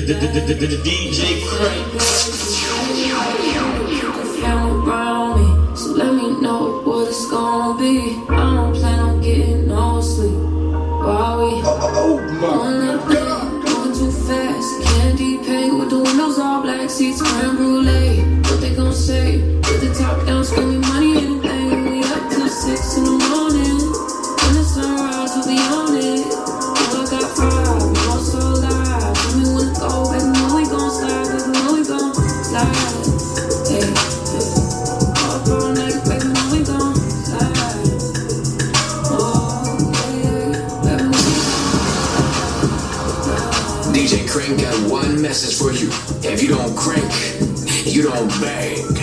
[0.00, 1.94] DJ Crank.
[5.36, 8.16] Me, so let me know what it's gonna be.
[8.28, 10.30] I don't plan on getting no sleep.
[10.30, 14.82] While we oh, oh, oh, on that plane, going too fast.
[14.84, 18.22] Candy paint with the windows all black, seats creme brulee.
[18.42, 19.38] What they gon' say?
[19.38, 20.87] With the top down, spending
[48.26, 48.97] bang.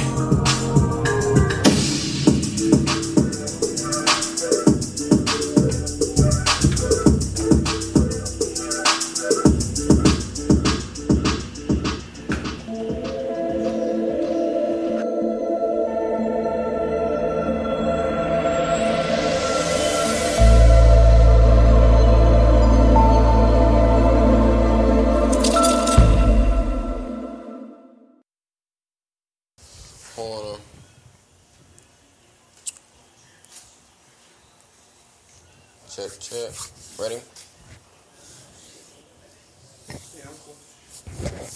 [36.36, 36.52] Check.
[37.00, 37.22] Ready?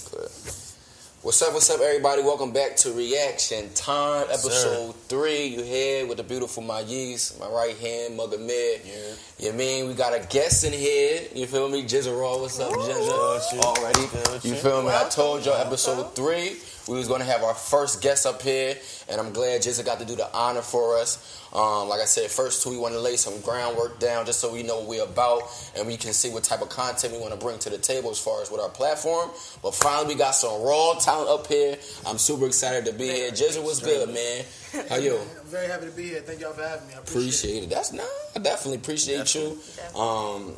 [0.09, 0.30] Good.
[1.22, 2.22] What's up, what's up, everybody?
[2.22, 5.47] Welcome back to Reaction Time, episode three.
[5.47, 8.81] You here with the beautiful Mayis, my right hand, Mugga Mid.
[8.85, 9.47] Yeah.
[9.47, 11.23] You mean we got a guest in here?
[11.35, 11.83] You feel me?
[11.83, 13.59] Jizza Raw, what's up, Jizza?
[13.59, 14.47] Already.
[14.47, 14.91] You feel me?
[14.91, 16.55] I told y'all episode three.
[16.89, 18.75] We was gonna have our first guest up here,
[19.07, 21.39] and I'm glad Jizza got to do the honor for us.
[21.53, 24.51] Um, like I said, first two, we want to lay some groundwork down just so
[24.51, 25.43] we know what we're about
[25.75, 28.09] and we can see what type of content we want to bring to the table
[28.09, 29.29] as far as with our platform.
[29.61, 31.78] But finally, we got some raw talent up here.
[32.07, 33.31] I'm super excited to be here.
[33.31, 34.45] Jizza, what's good, man?
[34.89, 35.17] How you?
[35.39, 36.22] I'm very happy to be here.
[36.22, 36.94] Thank y'all for having me.
[36.94, 37.69] I appreciate, Appreciate it.
[37.69, 38.03] That's nah,
[38.35, 39.57] I definitely appreciate you.
[39.99, 40.53] Um,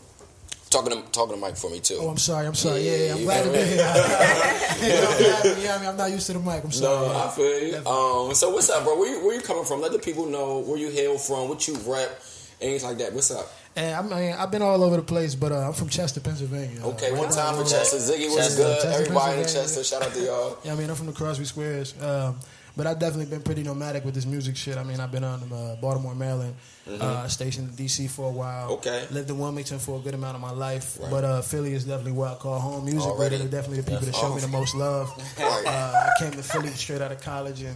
[0.72, 1.98] talking to talking to Mike for me too.
[2.00, 2.48] Oh, I'm sorry.
[2.48, 2.82] I'm sorry.
[2.82, 3.78] Yeah, Yeah, yeah, I'm glad to be here.
[3.94, 5.64] Thank y'all for having me.
[5.66, 6.64] Yeah, I mean, I'm not used to the mic.
[6.64, 7.08] I'm sorry.
[7.08, 7.76] No, I feel you.
[7.86, 8.98] Um, so what's up, bro?
[8.98, 9.82] Where you, where you coming from?
[9.82, 12.22] Let the people know where you hail from, what you rep,
[12.62, 13.14] anything like that.
[13.14, 13.48] What's up?
[13.76, 16.82] And I mean, I've been all over the place, but uh, I'm from Chester, Pennsylvania.
[16.84, 17.98] Okay, Uh, one time for Chester.
[17.98, 18.82] Ziggy was Chester, good.
[18.82, 20.58] Chester, Everybody in Chester, shout out to y'all.
[20.64, 21.94] Yeah, I mean, I'm from the Crosby Squares.
[22.02, 22.38] Um,
[22.76, 24.78] but I've definitely been pretty nomadic with this music shit.
[24.78, 26.56] I mean, I've been on uh, Baltimore, Maryland,
[27.00, 28.08] uh, stationed in D.C.
[28.08, 28.66] for a while.
[28.66, 28.88] Mm-hmm.
[28.88, 29.08] Okay.
[29.12, 30.98] Lived in Wilmington for a good amount of my life.
[31.00, 31.12] Right.
[31.12, 32.86] But uh, Philly is definitely where I call home.
[32.86, 35.12] Music are definitely the people that show me the most love.
[35.42, 37.76] Uh, I came to Philly straight out of college, and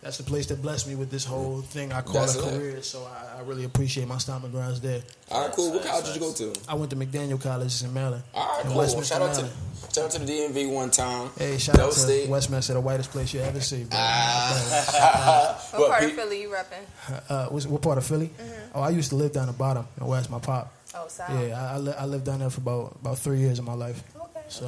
[0.00, 2.58] that's the place that blessed me with this whole thing I call That's a it.
[2.58, 2.82] career.
[2.82, 5.02] So I, I really appreciate my stomping grounds there.
[5.30, 5.72] All right, cool.
[5.72, 6.54] What college did you go to?
[6.68, 8.22] I went to McDaniel College in Maryland.
[8.34, 8.78] All right, in cool.
[8.78, 9.48] Westminster, Shout out to
[9.94, 11.30] shout out to the DMV one time.
[11.36, 12.28] Hey, shout out to State.
[12.28, 13.84] Westminster, the whitest place you ever see.
[13.84, 13.98] Bro.
[14.00, 15.64] Ah.
[15.72, 17.20] What But part pe- of Philly you repping?
[17.28, 18.30] Uh, what's- what part of Philly?
[18.74, 20.30] Oh, I used to live down the bottom in West.
[20.30, 20.72] My pop.
[20.94, 21.30] Oh, South.
[21.30, 23.74] Yeah, I, I, li- I lived down there for about about three years of my
[23.74, 24.02] life.
[24.16, 24.44] Okay.
[24.48, 24.66] So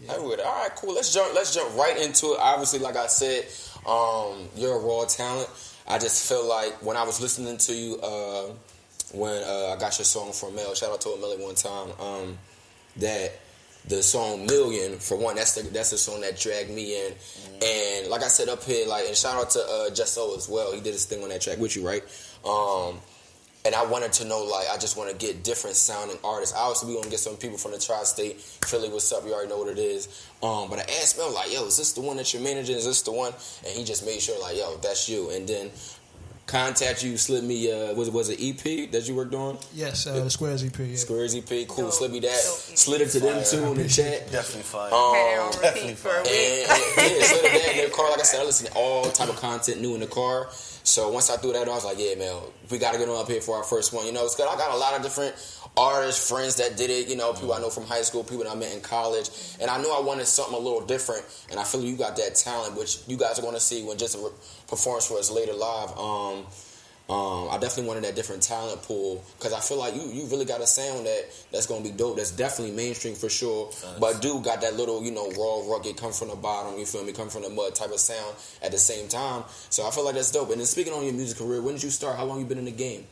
[0.00, 0.12] Heavy.
[0.12, 0.46] Heavy with it.
[0.46, 0.94] All right, cool.
[0.94, 1.34] Let's jump.
[1.34, 2.38] Let's jump right into it.
[2.40, 3.46] Obviously, like I said,
[3.86, 5.48] um, you're a raw talent.
[5.86, 8.52] I just feel like when I was listening to you, uh,
[9.12, 12.38] when uh, I got your song from Mel, shout out to Amelie one time, um,
[12.96, 13.32] that
[13.88, 17.14] the song Million, for one, that's the that's the song that dragged me in.
[17.62, 20.72] And like I said up here, like and shout out to uh Jesso as well.
[20.72, 22.02] He did his thing on that track with you, right?
[22.44, 22.98] Um
[23.64, 26.54] and I wanted to know, like, I just want to get different sounding artists.
[26.56, 28.88] Obviously, we gonna get some people from the tri-state, Philly.
[28.88, 29.24] What's up?
[29.26, 30.08] You already know what it is.
[30.42, 32.76] Um, but I asked Mel, like, yo, is this the one that you're managing?
[32.76, 33.32] Is this the one?
[33.66, 35.30] And he just made sure, like, yo, that's you.
[35.30, 35.70] And then
[36.46, 37.70] contact you, slip me.
[37.70, 39.58] Uh, was it was it EP that you worked on?
[39.74, 40.78] yes, uh, the Squares EP.
[40.78, 40.96] Yeah.
[40.96, 41.84] Squares EP, cool.
[41.84, 41.92] Dope.
[41.92, 42.28] Slip me that.
[42.30, 44.30] Dope Slid it to them too in the chat.
[44.32, 44.88] Definitely fire.
[44.88, 48.22] Had it Um, on repeat and, and, yeah, so that in the car, like I
[48.22, 50.48] said, I listen to all type of content new in the car.
[50.88, 52.40] So once I threw that on, I was like, yeah, man,
[52.70, 54.06] we got to get on up here for our first one.
[54.06, 54.48] You know, it's good.
[54.48, 55.34] I got a lot of different
[55.76, 57.08] artists, friends that did it.
[57.08, 59.28] You know, people I know from high school, people that I met in college,
[59.60, 61.24] and I knew I wanted something a little different.
[61.50, 63.98] And I feel you got that talent, which you guys are going to see when
[63.98, 64.16] just
[64.66, 65.96] performs for us later live.
[65.98, 66.46] Um,
[67.08, 70.44] um, I definitely wanted that different talent pool because I feel like you you really
[70.44, 72.16] got a sound that that's gonna be dope.
[72.16, 73.70] That's definitely mainstream for sure.
[73.98, 76.78] But dude got that little you know raw, rugged, come from the bottom.
[76.78, 77.12] You feel me?
[77.12, 79.44] Come from the mud type of sound at the same time.
[79.70, 80.50] So I feel like that's dope.
[80.50, 82.16] And then speaking on your music career, when did you start?
[82.18, 83.06] How long you been in the game?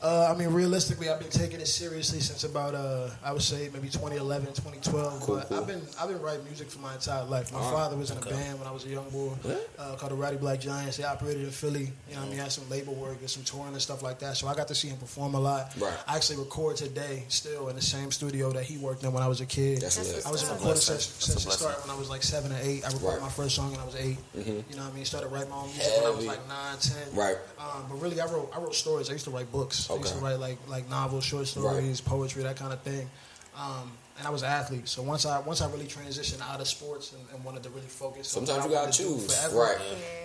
[0.00, 3.68] Uh, I mean, realistically, I've been taking it seriously since about uh, I would say
[3.72, 5.20] maybe 2011, 2012.
[5.20, 5.58] Cool, but cool.
[5.58, 7.52] I've been I've been writing music for my entire life.
[7.52, 9.32] My Alright, father was in a band when I was a young boy
[9.78, 10.98] uh, called the Rowdy Black Giants.
[10.98, 11.90] They operated in Philly.
[12.08, 14.20] You know, what I mean, had some label work, did some touring and stuff like
[14.20, 14.36] that.
[14.36, 15.72] So I got to see him perform a lot.
[15.80, 15.92] Right.
[16.06, 19.28] I actually record today, still in the same studio that he worked in when I
[19.28, 19.80] was a kid.
[19.80, 20.24] That's lit.
[20.24, 21.50] I was in recording session since it blessing.
[21.66, 22.84] started when I was like seven or eight.
[22.84, 23.14] I recorded Right.
[23.16, 23.24] Mm-hmm.
[23.24, 24.44] my first song when I was 8 You
[24.76, 25.04] know what I mean?
[25.04, 27.02] Started writing my own music when I was like nine, ten.
[27.14, 27.36] Right.
[27.58, 29.08] Um, but really, I wrote I wrote stories.
[29.10, 29.87] I used to write books.
[29.90, 33.08] I used to write like like novels, short stories, poetry, that kind of thing.
[33.56, 36.66] Um, and I was an athlete, so once I once I really transitioned out of
[36.68, 38.36] sports and, and wanted to really focus.
[38.36, 39.36] on Sometimes you gotta wanted to do choose.
[39.36, 39.78] forever, Right.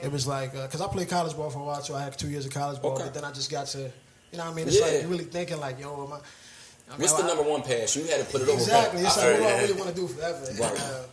[0.04, 2.28] It was like because I played college ball for a while, so I had two
[2.30, 2.94] years of college ball.
[2.94, 3.04] Okay.
[3.06, 4.86] But then I just got to, you know, what I mean, it's Yeah.
[4.86, 6.16] like you're really thinking like, yo, am I?
[6.16, 6.18] I
[6.98, 7.96] mean, What's the I- number one pass?
[7.96, 8.54] You had to put it over.
[8.54, 9.02] Exactly.
[9.02, 10.40] It's like, what do I really want to do forever?
[10.40, 10.56] Right.
[10.58, 10.64] Mm-hmm.
[10.64, 11.04] And, uh,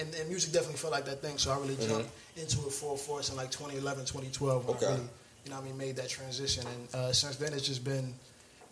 [0.00, 1.36] and, and music definitely felt like that thing.
[1.38, 4.86] So I really jumped into it full force in like 2011, 2012 when Okay.
[4.86, 5.02] I really,
[5.44, 6.64] you know what I mean, made that transition.
[6.66, 8.14] And uh, since then, it's just been,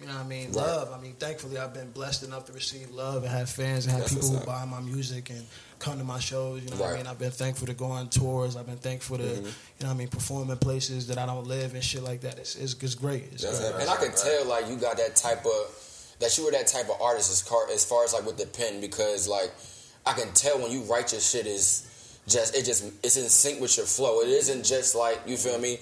[0.00, 0.92] you know what I mean, love.
[0.92, 4.02] I mean, thankfully, I've been blessed enough to receive love and have fans and have
[4.02, 5.44] That's people who buy my music and
[5.80, 6.62] come to my shows.
[6.62, 6.94] You know what Right.
[6.94, 7.06] I mean?
[7.08, 8.54] I've been thankful to go on tours.
[8.56, 9.44] I've been thankful to, Mm-hmm.
[9.44, 9.50] you
[9.80, 12.38] know what I mean, perform in places that I don't live and shit like that.
[12.38, 13.24] It's, it's, it's great.
[13.32, 13.80] It's great.
[13.80, 15.74] And I can tell like you got that type of
[16.20, 18.46] that you were that type of artist as far as far as like with the
[18.46, 19.52] pen because like
[20.04, 21.84] I can tell when you write your shit is
[22.26, 24.20] just it just it's in sync with your flow.
[24.20, 25.78] It isn't just like you feel me.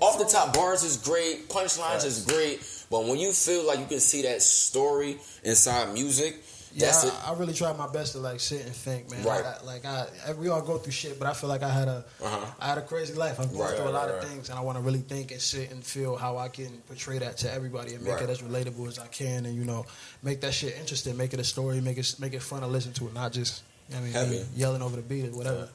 [0.00, 2.60] Off the top bars is great, punchlines is great,
[2.90, 6.36] but when you feel like you can see that story inside music,
[6.74, 7.12] Yeah, that's it.
[7.24, 9.24] I, I really try my best to like sit and think, man.
[9.24, 9.42] Right.
[9.44, 11.88] I, like I, I- we all go through shit, but I feel like I had
[11.88, 12.46] a, Uh-huh.
[12.60, 13.40] I had a crazy life.
[13.40, 15.30] I've gone Right, through a lot right, of things, and I want to really think
[15.32, 18.42] and sit and feel how I can portray that to everybody and make it as
[18.42, 19.86] relatable as I can, and you know,
[20.22, 22.92] make that shit interesting, make it a story, make it make it fun to listen
[22.94, 23.62] to, it, not just,
[23.96, 24.44] I mean, Heavy.
[24.54, 25.68] yelling over the beat or whatever.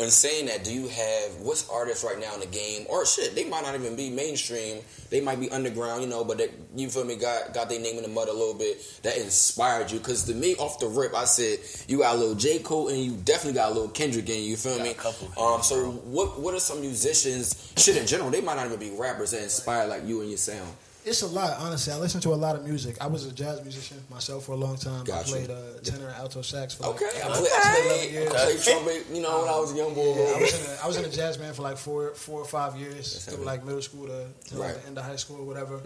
[0.00, 3.34] When saying that, do you have what's artists right now in the game, or shit?
[3.34, 4.80] They might not even be mainstream.
[5.10, 6.24] They might be underground, you know.
[6.24, 7.16] But they, you feel me?
[7.16, 8.80] Got got their name in the mud a little bit.
[9.02, 12.34] That inspired you, because to me, off the rip, I said you got a little
[12.34, 14.50] J Cole and you definitely got a little Kendrick in you.
[14.50, 14.94] You feel me?
[15.38, 15.62] Um.
[15.62, 17.70] So what what are some musicians?
[17.76, 20.38] Shit in general, they might not even be rappers that inspire like you and your
[20.38, 20.72] sound.
[21.04, 21.92] It's a lot, honestly.
[21.92, 22.96] I listen to a lot of music.
[23.00, 25.02] I was a jazz musician myself for a long time.
[25.12, 27.88] I played uh, tenor and alto sax for like, Okay, I played, 10, I 11
[27.88, 28.32] played, years.
[28.32, 29.06] I played trumpet.
[29.16, 30.14] You know, when I was a young boy.
[30.14, 32.40] Yeah, I was in a, I was in a jazz band for like four four
[32.40, 34.70] or five years through like middle school to, to like Right.
[34.76, 34.80] Mm-hmm.
[34.82, 35.80] the end of high school or whatever.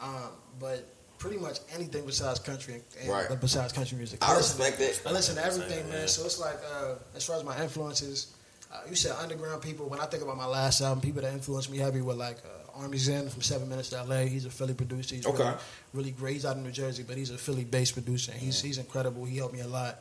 [0.00, 0.88] Um, but
[1.18, 3.40] pretty much anything besides country and, and Right.
[3.40, 4.18] besides country music.
[4.22, 5.02] I listen, respect it.
[5.06, 6.08] I listen to everything, man.
[6.08, 8.34] So it's like uh, as far as my influences,
[8.72, 9.88] uh, you said underground people.
[9.90, 12.63] When I think about my last album, people that influenced me heavy were like uh,
[12.76, 14.22] Army Zen from Seven Minutes to LA.
[14.26, 15.14] He's a Philly producer.
[15.14, 15.42] He's Okay.
[15.44, 15.56] really,
[15.92, 16.32] really great.
[16.34, 18.32] He's out of New Jersey, but he's a Philly-based producer.
[18.32, 19.24] And he's he's incredible.
[19.24, 20.00] He helped me a lot.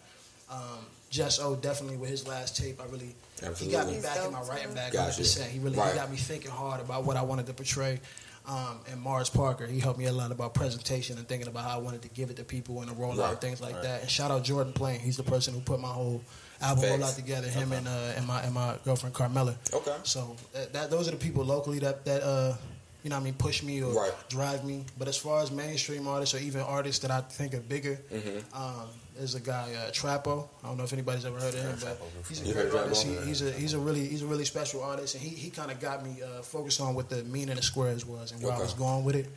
[0.50, 2.82] Um, Jess O definitely with his last tape.
[2.82, 3.66] I really Absolutely.
[3.68, 4.02] he got me Absolutely.
[4.02, 4.76] back in my He's dope, writing too.
[4.76, 5.22] back Gotcha.
[5.22, 5.50] 100%.
[5.50, 5.92] He really Right.
[5.94, 8.00] he got me thinking hard about what I wanted to portray.
[8.46, 11.76] Um, and Mars Parker, he helped me a lot about presentation and thinking about how
[11.78, 13.32] I wanted to give it to people and the rollout Right.
[13.32, 13.84] and things like Right.
[13.84, 14.02] that.
[14.02, 15.00] And shout out Jordan Plain.
[15.00, 16.22] He's the person who put my whole
[16.62, 17.04] album Facts.
[17.04, 17.48] rollout together.
[17.48, 19.56] Him and uh, and my and my girlfriend Carmela.
[19.74, 19.96] Okay.
[20.04, 22.56] So that, that those are the people locally that that uh,
[23.04, 24.12] you know what I mean push me or Right.
[24.30, 24.86] drive me.
[24.98, 28.56] But as far as mainstream artists or even artists that I think are bigger, Mm-hmm.
[28.62, 30.48] um, there's a guy uh, Trapo.
[30.64, 33.06] I don't know if anybody's ever heard of him, but he's a great artist.
[33.06, 35.70] He, he's a he's a really he's a really special artist, and he he kind
[35.70, 38.60] of got me uh, focused on what the meaning of squares was and where I
[38.60, 39.28] was going with it.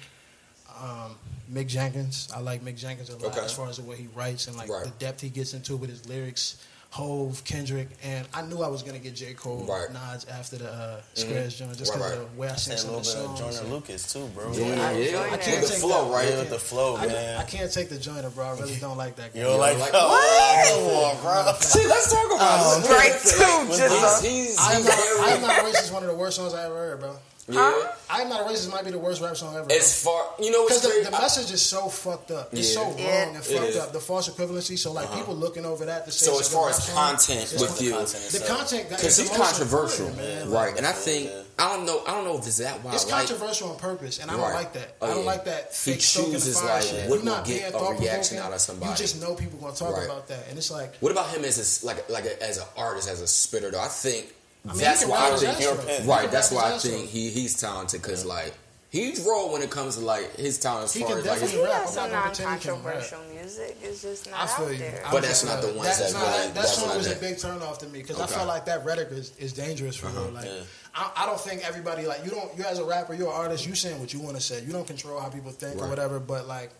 [0.82, 1.16] Um,
[1.52, 3.40] Mick Jenkins, I like Mick Jenkins a lot Okay.
[3.44, 4.84] as far as the way he writes and like Right.
[4.84, 6.56] the depth he gets into with his lyrics.
[6.90, 9.92] Hove, Kendrick, and I knew I was gonna get J Cole Right.
[9.92, 12.20] nods after the uh, Squares joint just Right, because right.
[12.22, 13.56] of the way I sing And a some little of the bit of songs.
[13.58, 14.52] Joyner and- Lucas too, bro.
[14.52, 15.04] Yeah, I yeah.
[15.04, 16.14] enjoy I can't With the take flow, that.
[16.14, 16.28] right?
[16.30, 17.38] Yeah, with the flow, I, man.
[17.38, 18.46] I can't take the Joyner, bro.
[18.46, 19.40] I really don't like that guy.
[19.40, 21.52] You don't like, like- oh, bro.
[21.60, 22.88] See, let's talk about it.
[22.88, 25.92] Right too, He's, just he's, I am he's not, I am not racist.
[25.92, 27.16] One of the worst songs I ever heard, bro.
[27.48, 27.92] Yeah.
[28.08, 28.70] I am not a racist.
[28.70, 29.70] Might be the worst rap song ever.
[29.72, 31.04] As far you know, Because the, crazy?
[31.04, 32.52] the message is so fucked up.
[32.52, 32.74] It's Yeah.
[32.74, 33.22] so wrong Yeah.
[33.36, 33.92] and fucked up.
[33.92, 34.78] The false equivalency.
[34.78, 35.18] So like uh-huh.
[35.18, 36.26] people looking over that to say.
[36.26, 40.10] So as far as rap song, content with you, the content because is he's controversial,
[40.16, 40.50] man.
[40.50, 40.66] right?
[40.66, 41.42] Like, And I think yeah.
[41.58, 42.02] I don't know.
[42.06, 42.92] I don't know if it's that why.
[42.94, 44.54] It's I like, controversial on purpose, and I don't Right.
[44.54, 44.96] like that.
[45.00, 45.24] Oh, I don't yeah.
[45.30, 47.08] like that He fake chooses, like, shit.
[47.08, 48.90] what You're not get a reaction out of somebody.
[48.92, 50.04] You just know people gonna talk Right.
[50.04, 52.64] about that, and it's like What about him as a, like like a, as an
[52.76, 53.70] artist, as a spitter?
[53.70, 54.34] Though I think
[54.68, 55.78] I mean, that's why I think ass you're off.
[55.78, 55.98] a He pen.
[56.00, 56.30] can right.
[56.30, 58.52] That's why I think he he's talented because like
[58.90, 61.40] he's raw when it comes to like his talent as He far can as like.
[61.40, 61.80] definitely He rap.
[61.82, 62.84] has some not gonna pretend he can rap.
[62.84, 63.76] non-controversial music.
[63.82, 64.78] It's just not feel out you.
[64.78, 65.02] there.
[65.10, 67.16] But that's not the ones that's that not- really- That that's song not was a
[67.16, 68.24] big turn off to me because Okay.
[68.24, 70.20] I felt like that rhetoric is, is dangerous for uh-huh.
[70.22, 70.30] real.
[70.32, 70.52] Like, Yeah.
[70.94, 72.56] I, I don't think everybody like you don't.
[72.56, 73.66] You as a rapper, you're an artist.
[73.66, 74.62] You saying what you want to say.
[74.64, 76.18] You don't control how people think or whatever.
[76.18, 76.70] But like,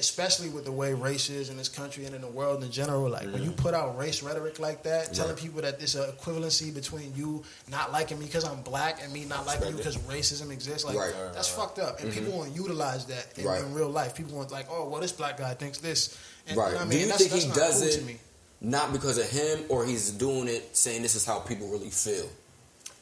[0.00, 3.08] especially with the way race is in this country and in the world in general.
[3.08, 6.74] Like when you put out race rhetoric like that, telling people that there's an equivalency
[6.74, 10.50] between you not liking me because I'm black and me not liking you because racism
[10.50, 11.14] exists, like Right.
[11.32, 12.00] that's fucked up.
[12.00, 12.18] And mm-hmm.
[12.24, 13.62] people won't utilize that in, Right.
[13.62, 14.16] in real life.
[14.16, 16.18] People want like, oh, well, this black guy thinks this.
[16.48, 16.68] And, Right.
[16.68, 18.16] you know what I Do you that's, think that's he does cool it to me.
[18.60, 22.28] not because of him, or he's doing it saying this is how people really feel?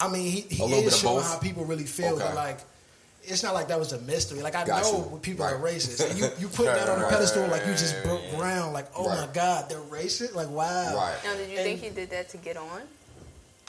[0.00, 1.26] I mean, he, he A little bit is of showing both?
[1.32, 2.24] how people really feel, Okay.
[2.24, 2.58] but like,
[3.28, 4.42] it's not like that was a mystery.
[4.42, 5.18] Like I Got know you.
[5.18, 5.54] people Right.
[5.54, 8.22] are racist, and you you put that on a pedestal right, like you just broke
[8.30, 8.36] yeah.
[8.38, 8.72] ground.
[8.72, 10.34] Like, oh my god, they're racist.
[10.34, 10.94] Like, wow.
[10.96, 11.16] Right.
[11.24, 12.82] Now, did you And- think he did that to get on?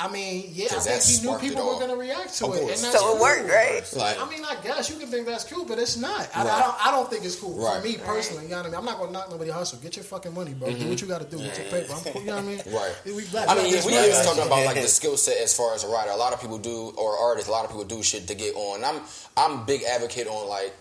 [0.01, 2.69] I mean, yeah, I think he knew people were going to react to it, and
[2.69, 3.49] that's So it worked, cool.
[3.49, 3.93] right?
[3.97, 6.29] Like, I mean, I guess you can think that's cool, but it's not.
[6.33, 6.53] I, Right.
[6.53, 6.87] I don't.
[6.87, 7.81] I don't think it's cool Right.
[7.81, 8.43] for me personally.
[8.45, 8.77] You know what I mean?
[8.79, 9.77] I'm not going to knock nobody hustle.
[9.79, 10.71] Get your fucking money, bro.
[10.71, 11.37] Do what you got to do.
[11.43, 11.93] Get your paper.
[11.93, 12.21] I'm cool.
[12.21, 12.57] You know what I mean?
[12.59, 12.75] Mm-hmm.
[12.75, 12.95] Right.
[13.05, 13.49] We black.
[13.49, 15.53] I mean, we yeah, got we this just talking about like the skill set as
[15.55, 16.11] far as a writer.
[16.11, 17.49] A lot of people do, or artists.
[17.49, 18.85] A lot of people do shit to get on.
[18.85, 19.01] I'm
[19.35, 20.73] I'm big advocate on like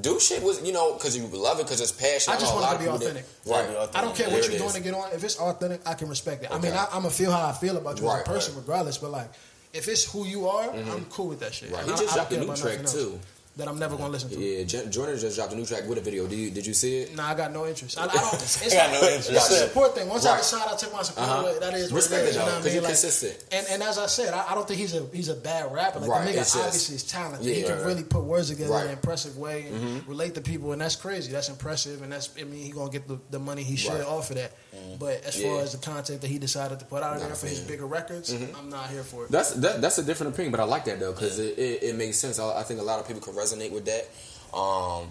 [0.00, 2.32] do shit with you know because you love it because it's passion.
[2.32, 3.26] I just know want to be people that- authentic.
[3.46, 3.68] Right.
[3.70, 4.74] Yeah, be I don't care There what you're doing is.
[4.74, 5.12] to get on.
[5.12, 6.50] If it's authentic, I can respect it.
[6.50, 8.60] I mean, I, I'm gonna feel how I feel about you as a person, right.
[8.62, 8.98] regardless.
[8.98, 9.30] But like,
[9.72, 10.90] if it's who you are, mm-hmm.
[10.90, 11.70] I'm cool with that shit.
[11.70, 11.84] Right.
[11.84, 13.20] He just I dropped a new track nothing else too.
[13.56, 14.38] That I'm never gonna listen to.
[14.40, 16.26] Yeah, Joyner just dropped a new track with a video.
[16.26, 17.14] Did you did you see it?
[17.14, 17.98] Nah, I got no interest.
[17.98, 18.32] I, I don't.
[18.32, 19.50] It's, it's, got no it's interest.
[19.50, 20.08] a support thing.
[20.08, 20.38] Once I Right.
[20.38, 21.40] decide I took my support Uh-huh.
[21.42, 22.34] away, that is Respect it it is.
[22.36, 22.72] You though, know what I mean?
[22.72, 23.44] you're Like, consistent.
[23.52, 26.00] and and as I said, I, I don't think he's a he's a bad rapper.
[26.00, 27.44] Like Right, the nigga it's just- obviously is talented.
[27.46, 27.84] Yeah, he can right.
[27.84, 28.72] really put words together.
[28.72, 28.80] Mm-hmm.
[28.84, 31.30] in an impressive way and relate to people, and that's crazy.
[31.30, 34.30] That's impressive, and that's I mean he gonna get the, the money he should off
[34.30, 34.52] of that.
[34.98, 35.60] But as far Yeah.
[35.60, 38.32] as the content that he decided to put out Nah, there for his bigger records,
[38.32, 38.56] Mm-hmm.
[38.56, 39.30] I'm not here for it.
[39.30, 42.16] That's that, that's a different opinion, but I like that though because it, it, makes
[42.16, 42.38] sense.
[42.38, 44.08] I, I think a lot of people can resonate with that.
[44.56, 45.08] Um,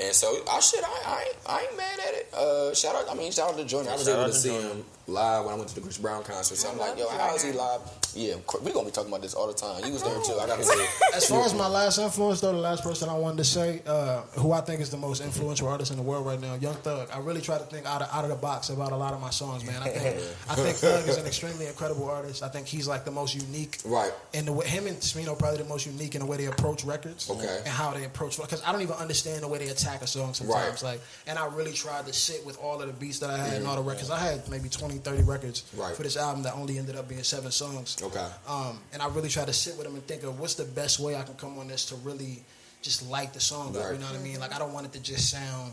[0.00, 2.34] and so I shit, I, I ain't- I ain't mad at it.
[2.34, 3.90] Uh, shout out, I mean, shout out to Joyner.
[3.90, 4.68] I was Shout able to to see Joyner.
[4.74, 6.56] him live when I went to the Chris Brown concert.
[6.56, 7.80] So I'm like, yo, how is he live?
[8.14, 9.82] Yeah, we gonna be talking about this all the time.
[9.82, 10.34] He was there too.
[10.38, 13.38] I gotta say, As far as my last influence, though, the last person I wanted
[13.38, 16.40] to say, uh, who I think is the most influential artist in the world right
[16.40, 17.08] now, Young Thug.
[17.12, 19.20] I really try to think out of, out of the box about a lot of
[19.20, 19.82] my songs, man.
[19.82, 20.16] I think
[20.50, 22.42] I think Thug is an extremely incredible artist.
[22.42, 23.78] I think he's like the most unique.
[23.84, 24.12] Right.
[24.34, 26.84] And the way, him and Smino probably the most unique in the way they approach
[26.84, 27.28] records.
[27.30, 27.58] Okay.
[27.64, 30.34] And how they approach because I don't even understand the way they attack a song
[30.34, 30.82] sometimes.
[30.82, 33.56] Like, and I really tried to sit with all of the beats that I had
[33.58, 34.10] and all the records.
[34.10, 35.94] I had maybe 20, 30 records Right.
[35.94, 37.96] for this album that only ended up being seven songs.
[38.02, 38.26] Okay.
[38.46, 41.00] Um, and I really try to sit with them and think of what's the best
[41.00, 42.42] way I can come on this to really
[42.82, 43.72] just like the song.
[43.74, 43.92] Right.
[43.92, 44.40] You know what I mean?
[44.40, 45.72] Like I don't want it to just sound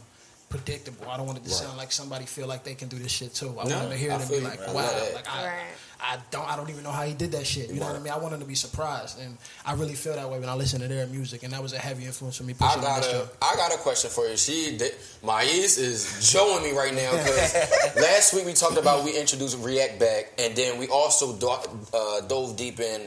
[0.49, 1.09] predictable.
[1.09, 1.59] I don't want it to Right.
[1.59, 3.49] sound like somebody feel like they can do this shit too.
[3.59, 4.81] I No, want them to hear I it and be like, I wow.
[4.83, 5.13] love.
[5.13, 5.65] Like I, Right.
[6.01, 7.67] I don't, I don't even know how he did that shit.
[7.69, 8.13] You know what I mean?
[8.13, 10.79] I want them to be surprised, and I really feel that way when I listen
[10.79, 12.53] to their music, and that was a heavy influence for me.
[12.61, 13.29] I pushing on got this a show.
[13.41, 14.37] I got a question for you.
[14.37, 14.93] She did,
[15.25, 17.53] Maïs is joing me right now because
[17.97, 21.49] last week we talked about we introduced React back, and then we also do,
[21.93, 23.05] uh, dove deep in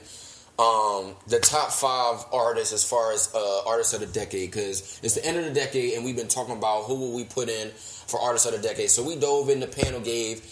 [0.59, 5.15] um, the top five artists as far as uh, artists of the decade because it's
[5.15, 7.71] the end of the decade, and we've been talking about who will we put in
[7.71, 8.91] for artists of the decade.
[8.91, 9.61] So we dove in.
[9.61, 10.43] The panel gave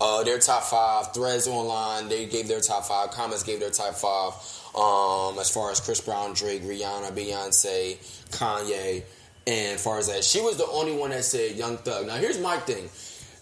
[0.00, 1.12] uh, their top five.
[1.12, 3.10] Threads online they gave their top five.
[3.10, 4.32] Comments gave their top five.
[4.74, 7.96] Um, as far as Chris Brown, Drake, Rihanna, Beyonce,
[8.30, 9.02] Kanye,
[9.46, 12.06] and as far as that, she was the only one that said Young Thug.
[12.06, 12.88] Now here's my thing.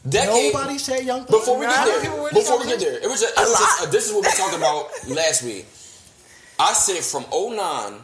[0.08, 1.40] Decade, Nobody said Young Thug.
[1.40, 3.90] before we get there, before we get there, it was just, it was just uh,
[3.90, 5.66] this is what we talked about last week.
[6.58, 8.00] I said from 09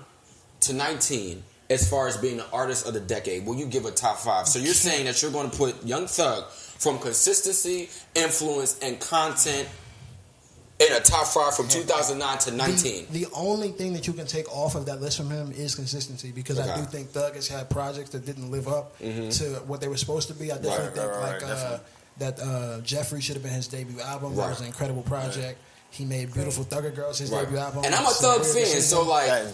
[0.61, 3.91] to 19, as far as being the artist of the decade, will you give a
[3.91, 4.47] top five?
[4.47, 9.69] So you're saying that you're going to put Young Thug from consistency, influence, and content
[10.81, 13.07] in a top five from 2009 to 19.
[13.11, 15.75] The, the only thing that you can take off of that list from him is
[15.75, 19.81] consistency because I do think Thug has had projects that didn't live up to what
[19.81, 20.53] they were supposed to be.
[20.53, 21.79] I definitely Right, think right, right, like uh,
[22.19, 24.37] that uh, Jeffery should have been his debut album.
[24.37, 25.59] That was an incredible project.
[25.95, 27.45] He made Beautiful Thugger Girls his Right.
[27.45, 27.85] debut album.
[27.85, 28.81] And I'm a Thug fan, decision.
[28.83, 29.45] so like, I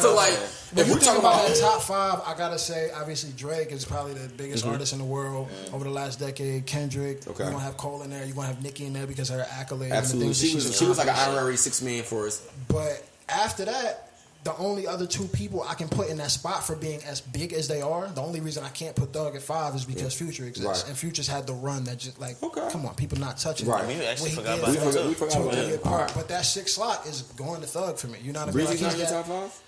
[0.00, 0.32] feel a like
[0.72, 3.72] When if you we're talking about about that top five, I gotta say, obviously Drake
[3.72, 4.72] is probably the biggest Mm-hmm.
[4.72, 6.66] artist in the world over the last decade.
[6.66, 7.42] Kendrick, Okay.
[7.44, 8.24] you're gonna have Cole in there.
[8.26, 9.92] You're gonna have Nicki in there because of her accolades.
[9.92, 12.42] absolutely, and the she was she was like an honorary six man for us.
[12.68, 14.05] But after that,
[14.46, 17.52] the only other two people I can put in that spot for being as big
[17.52, 20.44] as they are, the only reason I can't put Thug at five is because Future
[20.44, 20.88] exists, Right.
[20.88, 22.68] and Future's had the run that just like, Okay.
[22.70, 23.66] come on, people not touching.
[23.68, 23.82] Right.
[23.84, 23.88] it.
[23.98, 25.08] We actually When he forgot did about We that forgot, too.
[25.08, 25.90] we forgot two about that.
[25.90, 26.12] Right.
[26.14, 28.18] But that sixth slot is going to Thug for me.
[28.22, 28.66] You know what I mean?
[28.66, 29.60] Breezy's Like, not he's your top five.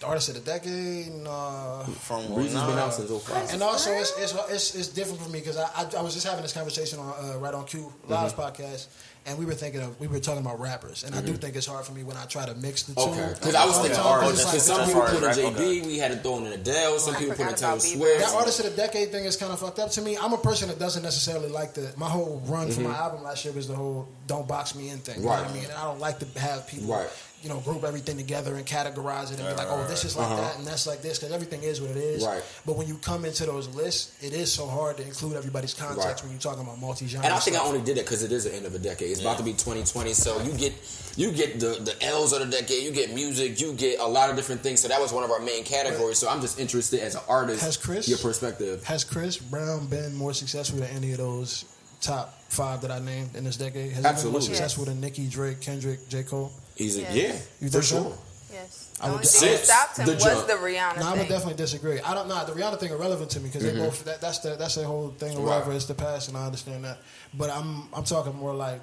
[0.00, 1.12] the artist of the decade.
[1.14, 1.84] Nah.
[1.84, 3.52] From Breezy's been out since 05.
[3.52, 6.26] And also, it's it's, it's, it's different for me because I, I I was just
[6.26, 8.62] having this conversation on uh, right on Q Live's Mm-hmm.
[8.62, 8.86] podcast,
[9.26, 11.66] and we were thinking of we were talking about rappers, and I do think it's
[11.66, 13.00] hard for me when I try to mix the two.
[13.00, 13.20] Mm-hmm.
[13.20, 14.44] Okay, because I was thinking time, artists.
[14.44, 15.86] Because like- some people put in rap, JB, okay.
[15.86, 16.98] we had to throw in Adele.
[16.98, 17.78] Some I people put in forgot Taylor.
[17.80, 18.20] Swift.
[18.20, 20.16] That artist of the decade thing is kind of fucked up to me.
[20.16, 23.44] I'm a person that doesn't necessarily like the my whole run for my album last
[23.44, 25.20] year was the whole "don't box me in" thing.
[25.20, 25.42] You know Mm-hmm.
[25.42, 25.50] Right.
[25.50, 25.64] I mean?
[25.64, 27.08] And I don't like to have people Right.
[27.42, 30.28] You know group everything together and categorize it and be like, oh, this is like
[30.36, 32.22] that and that's like this because everything is what it is.
[32.22, 32.34] Uh-huh.
[32.34, 32.44] Right.
[32.64, 36.06] But when you come into those lists, it is so hard to include everybody's context
[36.06, 36.22] Right.
[36.22, 37.26] when you're talking about multi-genre.
[37.26, 39.10] And I think I only did it because it is the end of a decade.
[39.10, 40.72] It's about to be 2020, so you get
[41.16, 42.82] you get the the L's of the decade.
[42.84, 43.60] You get music.
[43.60, 44.80] You get a lot of different things.
[44.80, 46.18] So that was one of our main categories.
[46.18, 47.62] So I'm just interested as an artist.
[47.62, 48.84] Has Chris- your perspective?
[48.84, 51.64] Has Chris Brown been more successful than any of those
[52.00, 53.92] top five that I named in this decade?
[53.92, 54.42] Has he been more Absolutely.
[54.42, 56.22] successful than Nicki, Drake, Kendrick, J.
[56.22, 56.52] Cole?
[56.74, 57.14] He's a, Yes.
[57.14, 57.22] yeah,
[57.60, 58.02] You for think so?
[58.02, 58.18] sure.
[58.52, 58.88] Yes.
[59.00, 60.46] I would only just- Since stopped him the was jump.
[60.46, 61.18] the Rihanna No, I thing.
[61.20, 62.00] would definitely disagree.
[62.00, 63.78] I don't know the Rihanna thing irrelevant to me because Mm-hmm.
[63.78, 65.54] they both that, that's the that's the whole thing or Right.
[65.56, 65.72] whatever.
[65.72, 66.98] It's the past, and I understand that.
[67.34, 68.80] But I'm I'm talking more like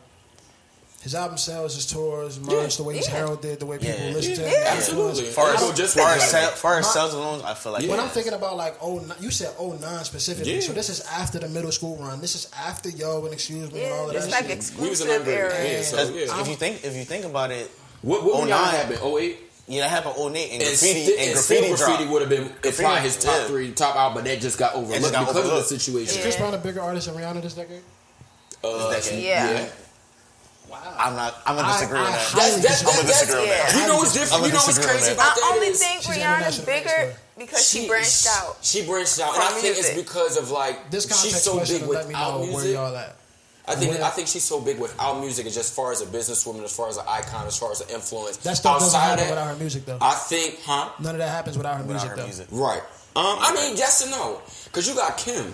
[1.01, 3.13] his album sales, his tours, merch, the way he's Yeah.
[3.15, 4.11] heralded, the way people Yeah.
[4.13, 4.51] listen to him.
[4.51, 4.63] Yeah.
[4.63, 5.23] the Absolutely.
[5.31, 6.29] Far I as, just far as, that.
[6.29, 7.91] sal- far as sales alone, I feel like Yeah.
[7.91, 10.61] When I'm thinking about like oh you said oh nine specifically, Yeah.
[10.61, 12.19] so this is after the middle school run.
[12.19, 14.57] This is after Yo and Excuse Me and all Yeah, of it's that like shit.
[14.57, 15.53] exclusive We was era.
[15.67, 16.41] yeah, so- yeah.
[16.41, 18.99] if you think if you think about it, What what 09 09 happened?
[19.01, 19.39] 08?
[19.67, 22.29] yeah, that happened 08 and And, graffiti sti- and and graffiti, still graffiti would have
[22.29, 23.47] been Graffiti, probably his top yeah.
[23.47, 25.63] three, top out, but that just got overlooked just got because overlooked.
[25.63, 26.15] of the situation.
[26.17, 27.83] Is Chris Brown a bigger artist than Rihanna this decade?
[28.63, 29.23] Uh, This decade.
[29.23, 29.65] Yeah.
[30.73, 31.35] I'm not.
[31.45, 32.31] I'm gonna disagree I- on I that.
[32.35, 33.71] That's, that's, I'm gonna that's, disagree on yeah.
[33.71, 33.75] that.
[33.81, 34.45] You know what's different?
[34.45, 35.37] You know what's disagree on crazy that.
[35.43, 37.19] I only is- think Rihanna's bigger gangster.
[37.37, 38.57] because she, branched out.
[38.61, 41.93] She branched out, and I think it's because of like This she's so big will
[41.93, 42.73] let me without know where music.
[42.73, 43.15] y'all at.
[43.67, 46.01] I think Where- I think she's so big without music, and just as far as
[46.01, 48.37] a businesswoman, as far as an icon, as far as an influence.
[48.37, 49.97] That stuff doesn't Outside happen of without her music though.
[50.01, 50.89] I think, huh?
[50.99, 52.23] None of that happens without her Without music her though.
[52.23, 52.47] music.
[52.51, 52.81] Right.
[53.15, 55.53] Um, I mean, yes and no, because you got Kim,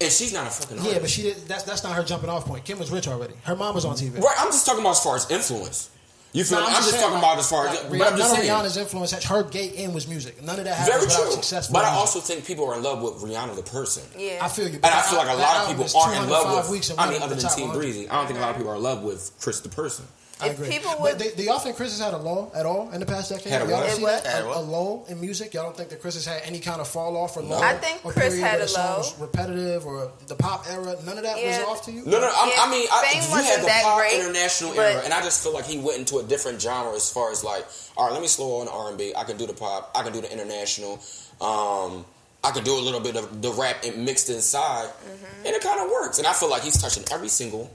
[0.00, 0.94] and she's not a fucking artist.
[0.94, 1.36] Yeah, but she did.
[1.48, 2.64] That's that's not her jumping off point.
[2.64, 3.34] Kim was rich already.
[3.44, 4.20] Her mom was on TV.
[4.20, 4.34] right.
[4.38, 5.90] I'm just talking about as far as influence.
[6.32, 6.70] You feel No, me?
[6.70, 7.74] I'm, just saying, talking about as far as.
[7.74, 8.52] like, but I'm Rihanna- just none of saying.
[8.52, 9.10] Rihanna's influence.
[9.10, 10.40] had- Her gate in was music.
[10.44, 11.32] None of that Very happens without true.
[11.32, 11.72] successful.
[11.74, 11.98] But I music.
[12.00, 14.04] also think people are in love with Rihanna the person.
[14.16, 14.38] Yeah.
[14.40, 14.74] I feel you.
[14.76, 16.90] And I feel like a lot of people aren't in love with.
[16.90, 17.78] and I mean, other than Team 100.
[17.80, 20.06] Breezy, I don't think a lot of people are in love with Chris the person.
[20.42, 20.68] I If agree.
[20.70, 23.00] people But would- do, do y'all think Chris has had a lull at all in
[23.00, 23.52] the past decade?
[23.52, 23.86] Had a y'all what?
[23.86, 24.24] don't see What?
[24.24, 24.32] that?
[24.32, 24.56] Had A, what?
[24.56, 25.52] a lull in music?
[25.54, 27.62] Y'all don't think that Chris has had any kind of fall off or lull?
[27.62, 28.98] I think or Chris period had where a the song lull.
[28.98, 30.96] was repetitive or the pop era?
[31.04, 31.58] None of that Yeah.
[31.60, 32.04] was off to you?
[32.06, 34.14] No, no, I'm, Yeah, I mean, I, Fame you wasn't had the that pop great,
[34.20, 37.30] international era, and I just feel like he went into a different genre as far
[37.32, 37.66] as like,
[37.96, 39.12] all right, let me slow on the R&B.
[39.16, 39.90] I can do the pop.
[39.94, 41.00] I can do the international.
[41.40, 42.04] Um,
[42.42, 45.46] I can do a little bit of the rap and mixed inside, Mm-hmm.
[45.46, 46.18] and it kind of works.
[46.18, 47.70] And I feel like he's touching every single.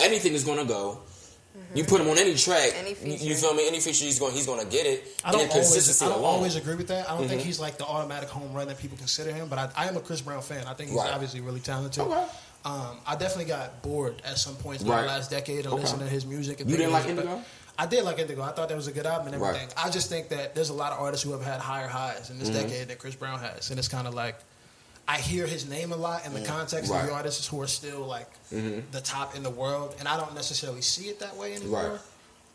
[0.00, 0.98] Anything is gonna go.
[1.74, 2.78] You put him on any track, Mm-hmm.
[2.80, 3.24] Any you, feature.
[3.24, 3.66] you feel me?
[3.68, 5.20] Any feature he's going, he's going to get it.
[5.24, 7.08] I don't, always, I don't always agree with that.
[7.10, 7.44] I don't think Mhm.
[7.44, 10.00] he's like the automatic home run that people consider him, but I, I am a
[10.00, 10.66] Chris Brown fan.
[10.66, 11.12] I think he's Right.
[11.12, 12.02] obviously really talented.
[12.02, 12.24] Okay.
[12.64, 15.02] Um, I definitely got bored at some points in Right.
[15.02, 15.82] the last decade of Okay.
[15.82, 16.60] listening to his music.
[16.60, 17.42] And You didn't like Indigo?
[17.78, 18.42] I did like Indigo.
[18.42, 19.48] I thought that was a good album and Right.
[19.54, 19.68] everything.
[19.76, 22.38] I just think that there's a lot of artists who have had higher highs in
[22.38, 22.68] this Mm-hmm.
[22.68, 24.36] decade than Chris Brown has, and it's kind of like
[25.06, 27.00] I hear his name a lot in the context Right.
[27.02, 30.34] of the artists who are still like the top in the world, and I don't
[30.34, 31.90] necessarily see it that way anymore.
[31.90, 32.00] Right.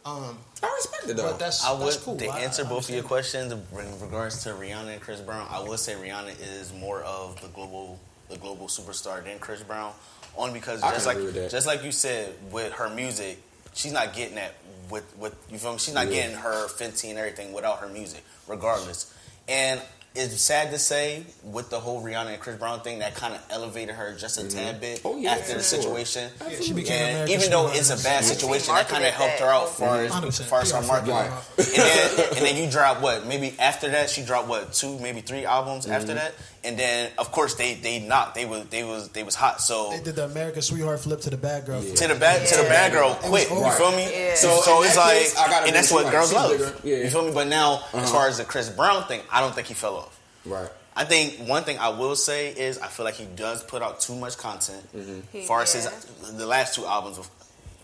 [0.05, 1.23] Um, I respect it though.
[1.31, 2.17] but that's I would that's cool.
[2.17, 3.61] to I- answer I both of your questions in
[4.01, 5.45] regards to Rihanna and Chris Brown.
[5.51, 9.91] I would say Rihanna is more of the global the global superstar than Chris Brown,
[10.37, 11.51] only because I just like agree with that.
[11.51, 13.39] just like you said with her music,
[13.73, 14.53] she's not getting that
[14.89, 15.79] with with you feel me.
[15.79, 16.13] She's not Yeah.
[16.23, 19.13] getting her Fenty and everything without her music, regardless.
[19.47, 19.81] And
[20.15, 23.45] it's sad to say with the whole Rihanna and Chris Brown thing that kind of
[23.51, 25.81] elevated her just a tad bit Oh, yeah, after the sure.
[25.81, 26.29] situation.
[26.49, 29.39] Yeah, she became And even though it's a bad situation, that kind of marketed helped
[29.39, 31.15] her out far as, far as her PR marketing.
[31.15, 33.25] And then and then you drop what?
[33.27, 35.93] Maybe after that she dropped what two, maybe three albums Mm-hmm.
[35.93, 38.35] after that, and then of course they they knocked.
[38.35, 39.61] They was they was they was hot.
[39.61, 41.81] So They did the American Sweetheart flip to the bad girl.
[41.81, 43.51] to the bad to the bad girl was quick.
[43.51, 43.65] over.
[43.65, 44.09] You feel me?
[44.11, 44.35] Yeah.
[44.35, 45.35] So So so it's like case,
[45.67, 46.39] and that's what with girls you.
[46.39, 46.81] She's love.
[46.81, 46.87] bigger.
[46.87, 46.95] Yeah.
[46.95, 47.03] Uh-huh.
[47.05, 47.31] You feel me?
[47.33, 50.08] But now as far as the Chris Brown thing, I don't think he fell off.
[50.45, 50.69] Right.
[50.95, 54.01] I think one thing I will say is I feel like he does put out
[54.01, 54.85] too much content.
[54.95, 55.37] Mm-hmm.
[55.37, 56.31] As far as his Yeah.
[56.37, 57.17] the last two albums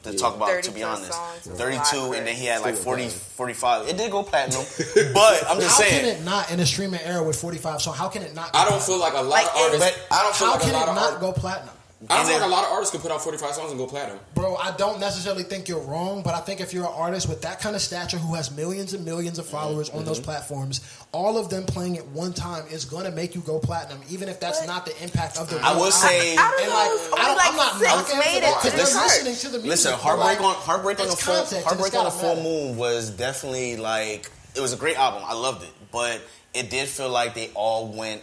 [0.04, 0.18] to Yeah.
[0.18, 3.08] talk about, to be honest, songs 32, a and then he had like Still 40,
[3.10, 3.88] 45.
[3.88, 4.66] It did go platinum,
[5.14, 6.00] but I'm just How saying.
[6.02, 8.52] can it not in a streaming era with 45 So How can it not?
[8.52, 8.86] Go I don't platinum?
[8.88, 9.88] feel like a lot Like, of artists.
[9.88, 11.75] it- I don't feel How like a can lot it of not art, go platinum?
[12.10, 13.88] I don't feel like a lot of artists could put out 45 songs and go
[13.88, 14.20] platinum.
[14.36, 17.42] Bro, I don't necessarily think you're wrong, but I think if you're an artist with
[17.44, 20.06] that kind of stature who has millions and millions of followers on Mm-hmm.
[20.06, 20.82] those platforms,
[21.14, 24.28] all of them playing at one time is going to make you go platinum, even
[24.30, 25.58] if that's But- not the impact of the.
[25.62, 27.88] I would say- I don't And like, if I only don't, like I'm not six
[27.90, 29.70] knocking made for it that because the they're listening to the music.
[29.70, 33.78] Listen, heartbreak like, on heartbreak on the full heartbreak on the full moon was definitely
[33.78, 35.24] like it was a great album.
[35.26, 36.22] I loved it, but
[36.54, 38.22] it did feel like they all went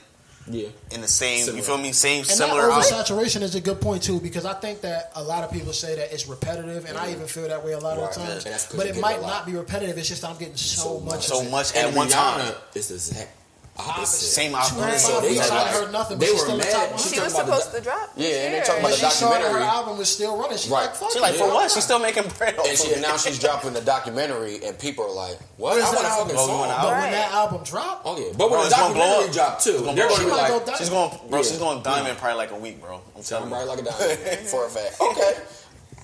[0.48, 0.68] Yeah.
[0.90, 1.55] in the same.
[1.57, 1.92] You feel me?
[1.92, 2.83] Same And similar that album.
[3.18, 5.94] oversaturation is a good point too, because I think that a lot of people say
[5.96, 8.09] that it's repetitive, and I even feel that way a lot Right.
[8.09, 8.44] of the times.
[8.44, 9.96] And that's 'cause but it might not be repetitive.
[9.98, 11.26] It's just I'm getting so, much.
[11.28, 11.50] So of it.
[11.50, 12.55] much And at one Rihanna time.
[12.74, 13.31] is the exact
[13.74, 14.26] Opposite.
[14.26, 14.98] Same Two opposite.
[15.00, 16.70] So they weeks, are like- heard nothing, they were mad.
[16.70, 17.14] top She.
[17.14, 18.12] She was about the supposed to drop.
[18.16, 18.78] Yeah, and they this talking year.
[18.78, 20.82] about When the she saw her album was still running, she's Right.
[20.87, 21.54] like, fuck She like for yeah.
[21.54, 21.70] what?
[21.70, 22.54] She's still making bread.
[22.58, 22.98] And she of it.
[22.98, 25.72] announced she's dropping the documentary, and people are like, "What?
[25.76, 26.37] Where's I want a fucking album?
[26.37, 28.66] You want song." an But when that album dropped, Oh yeah, but Bro, when the
[28.66, 30.37] it's gonna documentary dropped too, gonna they're gonna be up.
[30.37, 31.42] She might like, She's going, bro.
[31.42, 33.00] She's going diamond probably like a week, bro.
[33.16, 33.54] I'm telling you.
[33.56, 35.35] right like a diamond for a fact." Okay,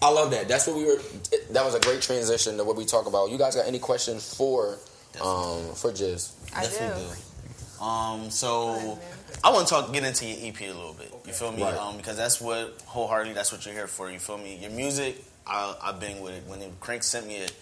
[0.00, 0.48] I love that.
[0.48, 0.98] That's what we were.
[1.50, 3.28] That was a great transition to what we talk about.
[3.30, 4.78] You guys got any questions for
[5.20, 6.32] um for Jizz?
[6.56, 6.70] I do.
[6.78, 7.06] Do.
[7.80, 8.98] Um, so Go ahead, man.
[9.44, 11.12] I want to talk, get into your EP a little bit.
[11.26, 11.62] You feel me?
[11.62, 11.74] Right.
[11.76, 14.10] Um, because that's what wholeheartedly, that's what you're here for.
[14.10, 14.56] You feel me?
[14.56, 16.44] Your music, I, I've been with it.
[16.46, 17.54] When Crank sent me it,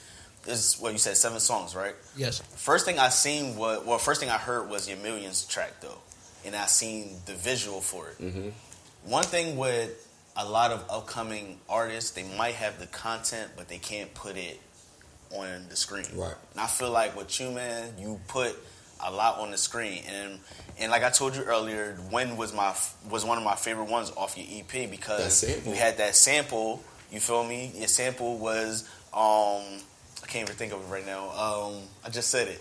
[0.44, 1.94] this is what you said, seven songs, right?
[2.16, 5.80] yes, First thing I seen was, well, first thing I heard was your Millions track
[5.80, 5.98] though,
[6.44, 8.18] and I seen the visual for it.
[8.22, 8.48] Mm-hmm.
[9.10, 13.78] One thing with a lot of upcoming artists, they might have the content, but they
[13.78, 14.60] can't put it
[15.32, 16.06] on the screen.
[16.14, 16.34] Right.
[16.52, 18.54] And I feel like with you, man, you put
[19.04, 20.38] a lot on the screen, and
[20.78, 22.74] and like I told you earlier, "When" was my
[23.08, 25.72] was one of my favorite ones off your EP because sample.
[25.72, 26.82] you had that sample.
[27.10, 27.72] You feel me?
[27.74, 29.80] Your sample was um
[30.22, 31.30] I can't even think of it right now.
[31.30, 32.60] Um, I just said it.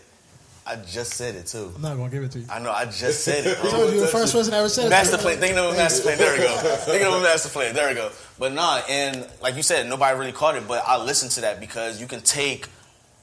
[0.67, 1.71] I just said it too.
[1.76, 2.45] I'm not gonna give it to you.
[2.50, 2.71] I know.
[2.71, 3.58] I just said it.
[3.58, 3.71] I bro.
[3.71, 4.89] told you the first person that ever said it.
[4.89, 5.38] Master plan.
[5.38, 6.17] Thinking of a master plan.
[6.17, 6.56] There we go.
[6.58, 7.76] Thinking of a master plan.
[7.76, 8.12] There we go.
[8.39, 10.67] But nah, and like you said, nobody really caught it.
[10.67, 12.67] But I listened to that because you can take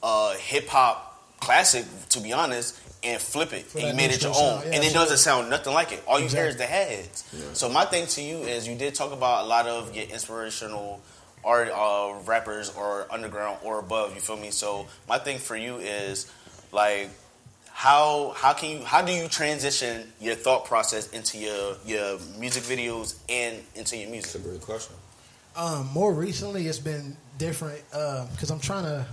[0.01, 4.21] a hip hop classic, to be honest, and flip it, For and you made it
[4.21, 4.61] your own, sound.
[4.61, 4.93] Yeah, and it absolutely.
[4.93, 6.03] doesn't sound nothing like it.
[6.07, 7.23] All you hear is the heads.
[7.53, 11.01] So my thing to you is, you did talk about a lot of your inspirational
[11.43, 14.15] art, uh, rappers, or underground or above.
[14.15, 14.51] You feel me?
[14.51, 16.31] So my thing for you is
[16.71, 17.09] like
[17.73, 22.63] how how can you how do you transition your thought process into your your music
[22.63, 24.33] videos and into your music?
[24.33, 24.95] That's a great question.
[25.55, 29.05] Um, more recently, it's been different because I'm trying to.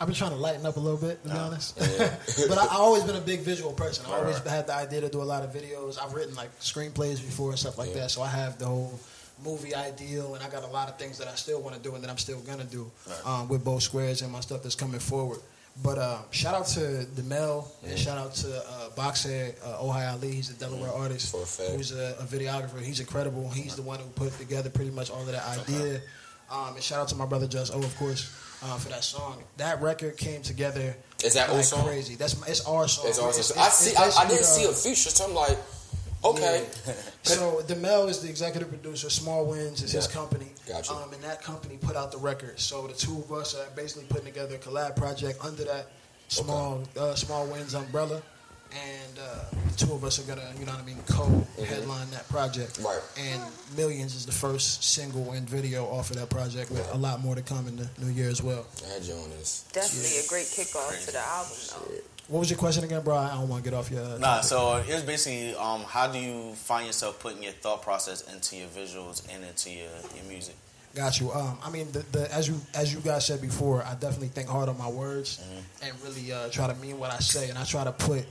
[0.00, 1.78] I've been trying to lighten up a little bit, to be honest.
[2.48, 4.04] but I, I've always been a big visual person.
[4.08, 5.98] I always had the idea to do a lot of videos.
[6.02, 8.02] I've written like screenplays before and stuff like Yeah.
[8.02, 8.10] that.
[8.10, 8.98] So I have the whole
[9.42, 11.94] movie ideal, and I got a lot of things that I still want to do
[11.94, 12.90] and that I'm still gonna do
[13.24, 15.40] um, with both squares and my stuff that's coming forward.
[15.82, 20.32] But uh, shout out to Demel and shout out to uh, Boxhead uh, Ohio Ali.
[20.32, 22.80] He's a Delaware artist For a who's a, a videographer.
[22.80, 23.50] He's incredible.
[23.50, 26.00] He's the one who put together pretty much all of that idea.
[26.50, 28.30] Um, and shout out to my brother Just O, of course,
[28.62, 29.42] uh, for that song.
[29.58, 31.84] That record came together Is that like song?
[31.86, 32.14] crazy.
[32.14, 33.06] That's my- it's our song.
[33.08, 33.40] It's awesome.
[33.40, 33.90] It's- I see.
[33.90, 35.58] it's I, I didn't see a feature, so I'm like,
[36.24, 36.66] okay.
[37.22, 39.10] so Demel is the executive producer.
[39.10, 40.46] Small Winds is his company.
[40.66, 40.92] Gotcha.
[40.92, 42.58] Um, and that company put out the record.
[42.58, 45.86] So the two of us are basically putting together a collab project under that
[46.28, 48.22] small uh, Small Winds umbrella.
[48.76, 52.28] And uh, the two of us are gonna, you know what I mean, co-headline that
[52.28, 52.74] project.
[52.74, 52.86] Mm-hmm.
[52.86, 53.00] Right.
[53.18, 53.42] And
[53.76, 57.34] Millions is the first single and video off of that project, with a lot more
[57.34, 58.66] to come in the new year as well.
[58.88, 59.64] That joint is.
[59.72, 62.02] Definitely a great kickoff to the album, though.
[62.28, 63.16] What was your question again, bro?
[63.16, 64.02] I don't want to get off your.
[64.02, 67.82] Uh, Nah, so it was basically um, how do you find yourself putting your thought
[67.82, 70.56] process into your visuals and into your, your music?
[70.96, 71.30] Got you.
[71.30, 74.48] Um, I mean, the, the as you as you guys said before, I definitely think
[74.48, 75.40] hard on my words
[75.82, 78.24] and really uh, try to mean what I say, and I try to put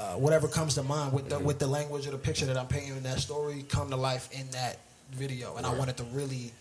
[0.00, 2.66] uh, whatever comes to mind with the with the language or the picture that I'm
[2.66, 4.78] painting in that story come to life in that
[5.12, 6.52] video, and I wanted to really.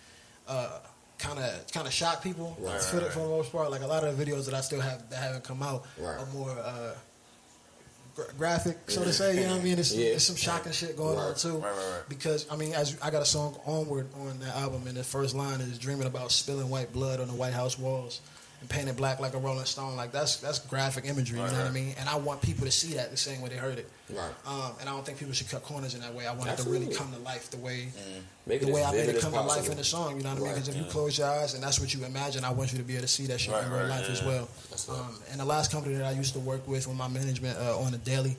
[1.19, 3.69] Kind of, kind of shock people Right, for, the, for the most part.
[3.71, 6.17] Like a lot of the videos that I still have that haven't come out Right.
[6.17, 6.93] are more uh,
[8.15, 9.35] gra- graphic, so to say.
[9.35, 9.79] You know what I mean?
[9.79, 10.13] It's, Yeah.
[10.15, 11.57] it's some shocking shit going on too.
[11.57, 12.01] Right, right, right.
[12.07, 15.35] Because I mean, as I got a song "Onward" on that album, and the first
[15.35, 18.21] line is "Dreaming about spilling white blood on the White House walls
[18.61, 21.39] and painted black like a Rolling Stone." Like that's that's graphic imagery.
[21.39, 21.93] you know what I mean?
[21.99, 23.89] And I want people to see that the same way they heard it.
[24.09, 24.31] Right.
[24.47, 26.25] Um, and I don't think people should cut corners in that way.
[26.27, 27.89] I want it to really come to life the way
[28.47, 30.17] it the way I made it come to life in the song.
[30.17, 30.53] You know what I mean?
[30.53, 32.83] Because if you close your eyes and that's what you imagine, I want you to
[32.83, 34.49] be able to see that shit Right, in real right, life as well.
[34.89, 37.79] Um, and the last company that I used to work with with my management uh,
[37.79, 38.37] on the daily,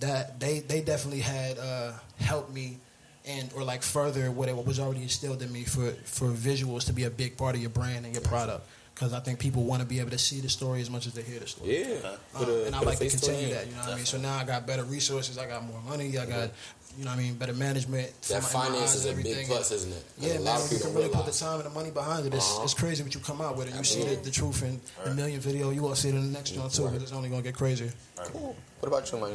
[0.00, 2.78] that they they definitely had uh, helped me
[3.26, 6.92] and or like further what it was already instilled in me for for visuals to
[6.92, 8.66] be a big part of your brand and your product.
[8.94, 11.14] Because I think people want to be able to see the story as much as
[11.14, 11.80] they hear the story.
[11.80, 12.16] Yeah.
[12.36, 13.54] Um, a- and I like to continue it.
[13.54, 13.66] that.
[13.66, 14.04] You know what I mean?
[14.04, 15.36] So now I got better resources.
[15.36, 16.16] I got more money.
[16.16, 16.50] I got
[16.96, 18.12] you know what I mean better management.
[18.22, 20.04] for That my- my finance eyes is a big plus, isn't it?
[20.20, 21.24] Yeah, a man, lot of you people can really realize.
[21.24, 22.34] put the time and the money behind it.
[22.34, 22.62] It's, Uh-huh.
[22.62, 25.12] it's crazy what you come out with, and you see the, the truth in the
[25.12, 25.70] million video.
[25.70, 26.92] You gonna see it in the next one too, Right.
[26.92, 27.92] because it's only gonna get crazier.
[28.16, 28.54] Cool.
[28.78, 29.34] What about you, man?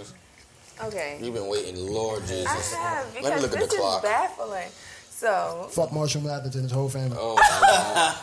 [0.86, 1.20] Okay.
[1.22, 2.48] You've been waiting, Lord Jesus.
[2.48, 4.04] I have, Let me because look at this the is clock.
[4.04, 4.70] baffling.
[5.20, 7.18] So, Fuck Marshall Mathers and his whole family.
[7.20, 7.36] Oh.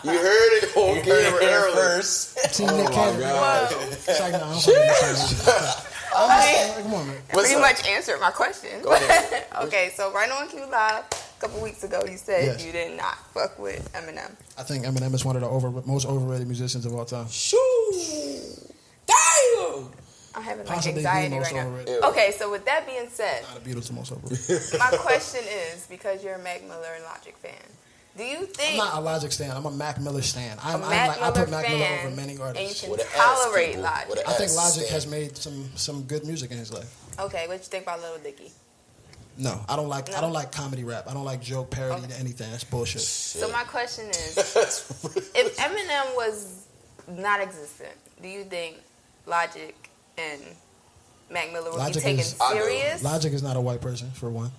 [0.02, 2.54] You heard it on You heard it camera first.
[2.54, 3.20] Team Oh Nick my Cannon.
[3.20, 3.72] God.
[3.92, 5.52] It's like, nah, I'm fucking with you.
[6.18, 7.16] I Come on, man.
[7.28, 7.61] Pretty up?
[7.61, 8.80] much answered my question.
[8.82, 9.44] Go ahead.
[9.64, 12.64] okay, so right on Q Live, a couple weeks ago, you said Yes.
[12.64, 14.30] you did not fuck with Eminem.
[14.56, 17.28] I think Eminem is one of the over, most overrated musicians of all time.
[17.28, 17.59] Shoo.
[19.06, 19.90] Damn.
[20.37, 21.66] I'm having like Possibly anxiety right now.
[21.68, 22.03] overrated.
[22.05, 24.62] Okay, so with that being said, Not the Beatles the most overrated.
[24.79, 25.40] my question
[25.72, 27.53] is because you're a Mac Miller and Logic fan,
[28.18, 29.57] do you think I'm not a Logic stan.
[29.57, 30.59] I'm a Mac Miller stan.
[30.59, 32.83] a I'm, I'm Mac like, I put Mac Miller over many and artists.
[32.83, 34.18] you can tolerate people, Logic?
[34.29, 34.90] I think Logic stand.
[34.90, 36.94] has made some some good music in his life.
[37.18, 38.53] Okay, what you think about Lil Dicky?
[39.38, 41.05] No, I don't like I don't like comedy rap.
[41.09, 42.12] I don't like joke parody Okay.
[42.12, 42.51] to anything.
[42.51, 43.01] That's bullshit.
[43.03, 44.37] So my question is,
[45.35, 46.66] if Eminem was
[47.09, 48.77] not existent, do you think
[49.27, 49.75] Logic
[50.18, 50.40] and
[51.31, 53.02] Mac Miller would Logic be taken is- serious?
[53.02, 54.50] Logic is not a white person for one,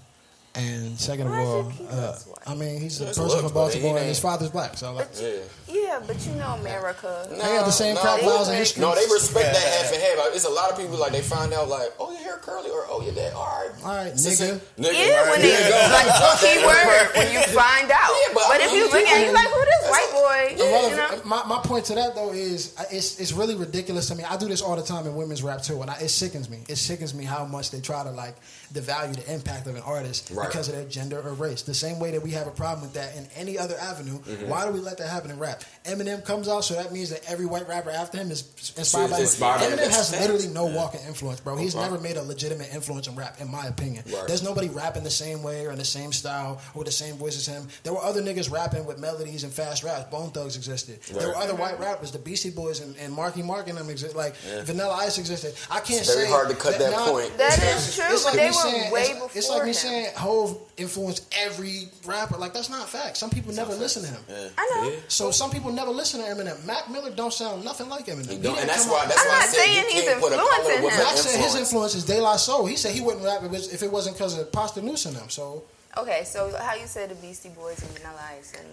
[0.55, 2.15] and second of all, uh.
[2.45, 4.77] I mean he's a Yes, person looks, from Baltimore and ain't- his father's black.
[4.77, 5.43] So like, But Yeah.
[5.67, 7.27] yeah, but you know America.
[7.29, 8.81] they had the same no, crap they- laws and history.
[8.81, 10.17] No, they respect that half and half.
[10.17, 12.69] Like, it's a lot of people like they find out like, oh, your hair curly
[12.69, 13.33] or oh, your dad.
[13.33, 14.93] All right, All right, Sister- nigga.
[14.95, 15.91] Yeah, when they There you go.
[15.91, 18.11] like keyword when you find out.
[18.15, 20.63] Yeah, but but I if you look at it, you like who this white boy?
[20.63, 21.21] A You know?
[21.25, 24.23] my, my point to that though is it's it's really ridiculous to me.
[24.23, 26.59] I do this all the time in women's rap too, and I, it sickens me.
[26.67, 28.35] It sickens me how much they try to like
[28.73, 30.47] devalue the impact of an artist Right.
[30.47, 31.61] because of their gender or race.
[31.61, 34.19] The same way that we have a problem with that in any other avenue.
[34.19, 34.49] Mm-hmm.
[34.49, 35.63] Why do we let that happen in rap?
[35.85, 38.43] Eminem comes out, so that means that every white rapper after him is
[38.77, 39.77] inspired by Inspired by him.
[39.79, 40.53] Eminem has literally facts.
[40.53, 41.55] no walking influence, bro.
[41.55, 41.83] He's Okay.
[41.83, 44.03] never made a legitimate influence in rap, in my opinion.
[44.11, 44.27] Right.
[44.27, 47.15] There's nobody rapping the same way or in the same style or with the same
[47.15, 47.67] voice as him.
[47.83, 50.09] There were other niggas rapping with melodies and fast raps.
[50.11, 51.01] Bone Thugs existed.
[51.03, 54.15] There were other white rappers, the Beastie Boys and, and Marky Mark and them exist.
[54.15, 55.53] Like Vanilla Ice existed.
[55.71, 57.37] I can't It's very say hard to cut that now- point.
[57.37, 59.65] That is true, It's but like they me were saying, way it's, before It's like
[59.65, 62.37] me saying Hove influenced every rapper.
[62.37, 63.17] Like that's not fact.
[63.17, 64.51] Some people never listen to him.
[64.57, 64.89] I know.
[64.89, 64.95] Yeah.
[65.07, 66.63] So some people never listen to Eminem.
[66.65, 68.27] Mac Miller don't sound nothing like Eminem.
[68.29, 69.01] He He don't, didn't and that's why.
[69.03, 70.97] out- That's I'm why I not said saying he's can't put a color influencing him.
[71.05, 71.55] Mac said his influence.
[71.55, 72.65] influence is De La Soul.
[72.65, 75.29] He said he wouldn't rap if it- wasn't because of Pasta Noose in them.
[75.29, 75.63] So
[75.97, 78.67] Okay, so how you said the Beastie Boys and Vanilla Ice, and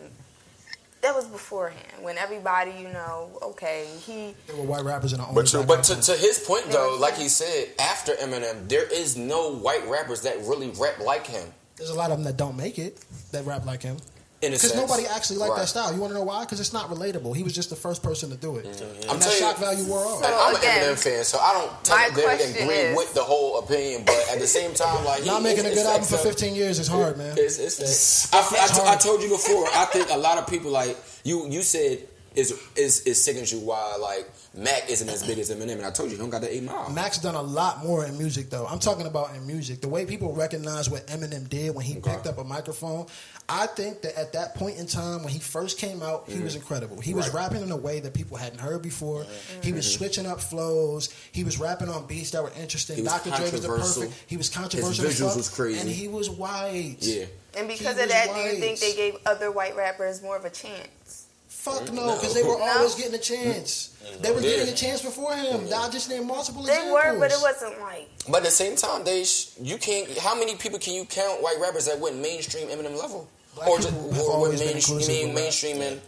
[1.04, 5.24] that was beforehand when everybody, you know, okay, he there were white rappers in the
[5.26, 5.62] only But true.
[5.62, 7.00] But to, to his point though, Yeah.
[7.00, 11.46] like he said, after Eminem, there is no white rappers that really rap like him.
[11.76, 12.98] There's a lot of them that don't make it
[13.32, 13.98] that rap like him.
[14.44, 15.60] In a Because nobody actually liked Right.
[15.60, 15.92] that style.
[15.94, 16.40] You want to know why?
[16.44, 17.34] Because it's not relatable.
[17.34, 18.66] He was just the first person to do it.
[19.08, 20.22] I'm And that shock you- value wore off.
[20.22, 23.14] So- I'm again, an Eminem fan, so I don't my technically question agree is- with
[23.14, 25.88] the whole opinion, but at the same time, like he, Not making a good it's
[25.88, 27.34] album for 15 years is hard, man.
[27.38, 28.28] It's, it's, facts.
[28.32, 29.00] I, I, It's t- I hard.
[29.00, 29.66] told you before.
[29.74, 31.48] I think a lot of people like you.
[31.48, 31.98] You said
[32.34, 35.90] is is is sickens you why like Mac isn't as big as Eminem, and I
[35.90, 36.88] told you he don't got the eight mile.
[36.90, 38.66] Max done a lot more in music, though.
[38.66, 39.80] I'm talking about in music.
[39.80, 42.10] The way people recognize what Eminem did when he Okay.
[42.12, 43.06] picked up a microphone,
[43.48, 46.54] I think that at that point in time when he first came out, he was
[46.54, 46.60] mm.
[46.60, 47.00] incredible.
[47.00, 47.36] He was Mm-hmm.
[47.36, 49.26] Rapping in a way that people hadn't heard before.
[49.62, 49.98] He was mm-hmm.
[49.98, 51.12] switching up flows.
[51.32, 53.02] He was rapping on beats that were interesting.
[53.04, 53.30] Dr.
[53.30, 54.24] Dre was the perfect.
[54.26, 55.04] He was controversial.
[55.04, 55.80] His visuals fuck, was crazy.
[55.80, 56.96] and he was white.
[57.00, 57.24] Yeah.
[57.56, 60.44] and because was of that, do you think they gave other white rappers more of
[60.44, 61.26] a chance?
[61.48, 61.96] Fuck no, mm-hmm.
[61.96, 62.14] No.
[62.16, 62.64] because they were No?
[62.64, 63.96] always getting a chance.
[64.04, 64.22] Mm-hmm.
[64.22, 64.50] They were Yeah.
[64.50, 65.66] getting a chance before him.
[65.74, 66.92] I just named multiple They examples.
[67.14, 70.18] were, but it wasn't like But at the same time, they sh- you can't.
[70.18, 73.28] How many people can you count white rappers that went mainstream Eminem level?
[73.54, 73.94] Black or have
[74.28, 75.34] or main, you mean with rap.
[75.34, 76.00] mainstream and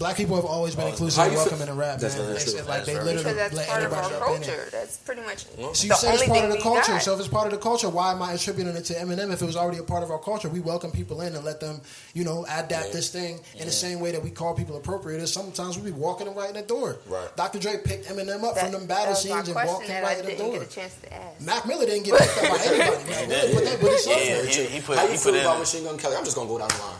[0.00, 2.24] Black people have always been oh, inclusive and you feel- welcome in rap, That's man.
[2.24, 2.62] very It's true.
[2.62, 4.46] like they literally because that's let part of our everybody up in it.
[4.46, 4.68] culture.
[4.72, 6.92] That's pretty much So you the said it's part of the culture.
[6.92, 7.02] got.
[7.02, 9.30] So if it's part of the culture, why am I attributing it to Eminem?
[9.30, 11.60] If it was already a part of our culture, we welcome people in and let
[11.60, 11.82] them,
[12.14, 12.92] you know, adapt Yeah.
[12.92, 15.28] this thing in the same way that we call people appropriators.
[15.28, 16.96] Sometimes we be walking them right in the door.
[17.06, 17.36] Right.
[17.36, 17.58] Dr.
[17.58, 19.84] Dre picked Eminem up That- from them battle that was my scenes and question walked
[19.86, 20.58] him that right I in the didn't door.
[20.60, 21.40] get a chance to ask.
[21.42, 23.04] Mac Miller didn't get picked up by anybody.
[23.10, 24.06] Mac Miller put that with.
[24.08, 25.60] Yeah, he, he put how he you put feel about in.
[25.60, 26.16] Machine Gun Kelly?
[26.16, 26.96] I'm just gonna go down the line.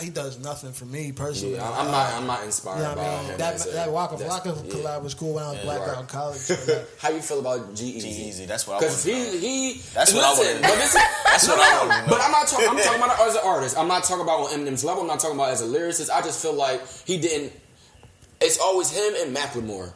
[0.00, 1.56] He does nothing for me personally.
[1.56, 2.12] Yeah, I'm I'm not.
[2.14, 3.30] I'm not inspired You know by I mean?
[3.30, 3.38] him.
[3.38, 4.72] That, as a- that Waka that's- Flocka yeah.
[4.74, 5.88] collab was cool when I was black right.
[5.90, 6.38] out in college.
[6.40, 9.38] So like, How you feel about G G-Eazy, that's what I Because wanna he
[9.74, 9.82] he.
[9.94, 10.60] That's what I listen, wanna.
[10.68, 12.08] But listen, That's no, what I no, wanna know.
[12.08, 12.68] But I'm not talking.
[12.68, 13.78] I'm talking about as an artist.
[13.78, 15.02] I'm not talking about on Eminem's level.
[15.02, 16.10] I'm not talking about as a lyricist.
[16.10, 17.52] I just feel like he didn't.
[18.40, 19.92] It's always him and Macklemore.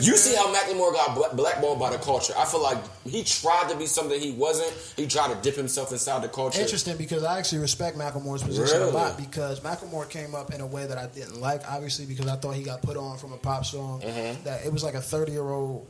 [0.00, 2.32] You see how Macklemore got blackballed by the culture.
[2.36, 4.70] I feel like he tried to be something he wasn't.
[4.96, 6.60] He tried to dip himself inside the culture.
[6.60, 8.90] Interesting because I actually respect Macklemore's position Really?
[8.90, 12.26] a lot because Macklemore came up in a way that I didn't like, obviously because
[12.26, 14.44] I thought he got put on from a pop song Mm-hmm.
[14.44, 15.86] that it was like a thirty year old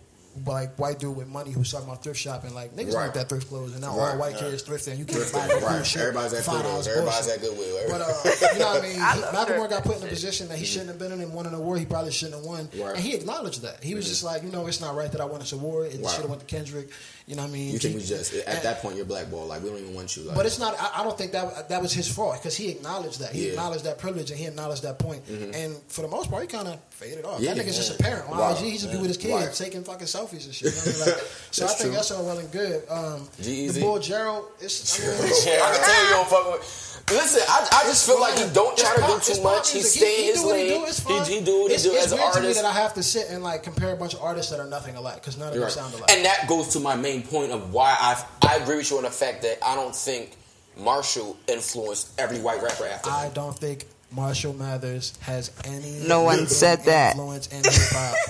[0.47, 2.55] like white dude with money who's talking about thrift shopping.
[2.55, 3.07] Like niggas Right.
[3.07, 4.13] need that thrift clothes and now Right.
[4.13, 4.97] all white kids thrifting.
[4.99, 5.87] You can't Thrifting, buy no cool right.
[5.87, 6.03] shit.
[6.03, 6.89] Everybody's at $5 Goodwill.
[6.89, 7.35] Everybody's bullshit.
[7.35, 7.77] at Goodwill.
[7.89, 9.01] But uh, you know what I mean?
[9.03, 11.21] I He- love Macklemore got put in a position that he shouldn't have been in
[11.21, 12.69] and won an award he probably shouldn't have won.
[12.79, 12.95] Right.
[12.95, 13.83] And he acknowledged that.
[13.83, 15.93] He was just like, you know, it's not right that I won this award.
[15.93, 16.11] It Right.
[16.13, 16.89] should have went to Kendrick.
[17.31, 17.71] You know what I mean?
[17.71, 19.49] You think we just at and- that point you're blackballed?
[19.49, 20.25] Like we don't even want you.
[20.25, 20.75] Like, but it's not.
[20.81, 23.31] I, I don't think that that was his fault because he acknowledged that.
[23.31, 23.45] He Yeah.
[23.45, 23.53] Mm-hmm.
[23.53, 25.23] acknowledged that privilege and he acknowledged that point.
[25.29, 27.39] And for the most part, he kind of faded off.
[27.41, 27.55] Yeah.
[27.55, 28.51] that nigga's just a parent on Right.
[28.59, 28.65] IG.
[28.73, 29.55] He's just be with his kids Right.
[29.55, 30.75] taking fucking selfies and shit.
[30.75, 31.15] You know what I mean?
[31.15, 31.91] Like, so I think true.
[31.93, 32.83] that's all well and good.
[32.91, 33.75] Um, G-Eazy.
[33.75, 34.47] the bull Gerald.
[34.61, 35.23] It's, I mean,
[35.63, 36.90] I can tell you don't fuck with.
[37.11, 39.71] Listen, I, I just feel like he don't It's try to do too much.
[39.73, 40.01] He music.
[40.03, 40.81] stay in his do he lane.
[40.81, 42.47] do, it's He, he do what he It's, do it's as an weird to me
[42.47, 42.63] artist.
[42.63, 44.95] that I have to sit and like compare a bunch of artists that are nothing
[44.97, 46.11] alike because none of them sound alike.
[46.11, 49.03] And that goes to my main point of why I I agree with you on
[49.05, 50.37] the fact that I don't think
[50.79, 53.33] Marshall influenced every white rapper after I him.
[53.35, 56.07] don't think Marshall Mathers has any.
[56.07, 57.17] No one said that.
[57.17, 58.17] Influence in hip hop.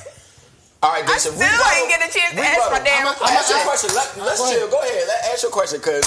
[0.83, 1.33] All right, I Jason.
[1.37, 1.77] still rebuttal.
[1.77, 2.73] ain't get a chance to ask Rebuttal.
[2.73, 3.91] my damn I'm gonna ask your question.
[3.91, 4.17] question.
[4.17, 4.59] Let, let's Go ahead.
[4.59, 4.71] chill.
[4.71, 5.05] Go ahead.
[5.09, 6.07] Let ask your question because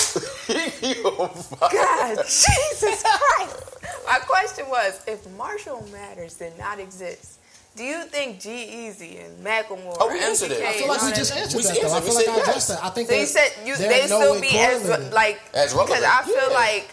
[0.81, 1.29] you on.
[1.61, 3.55] God, Jesus Christ.
[4.07, 7.37] My question was if Marshall Mathers did not exist,
[7.75, 10.61] do you think G-Eazy and Macklemore Oh, we answered it.
[10.63, 11.93] I feel like we just that- answered We that though.
[11.93, 12.79] I answered- feel we like said I addressed yes.
[12.79, 12.83] that.
[12.85, 15.73] I think So you said you, they're they in no still be as like As
[15.73, 16.53] because I feel yeah.
[16.55, 16.89] like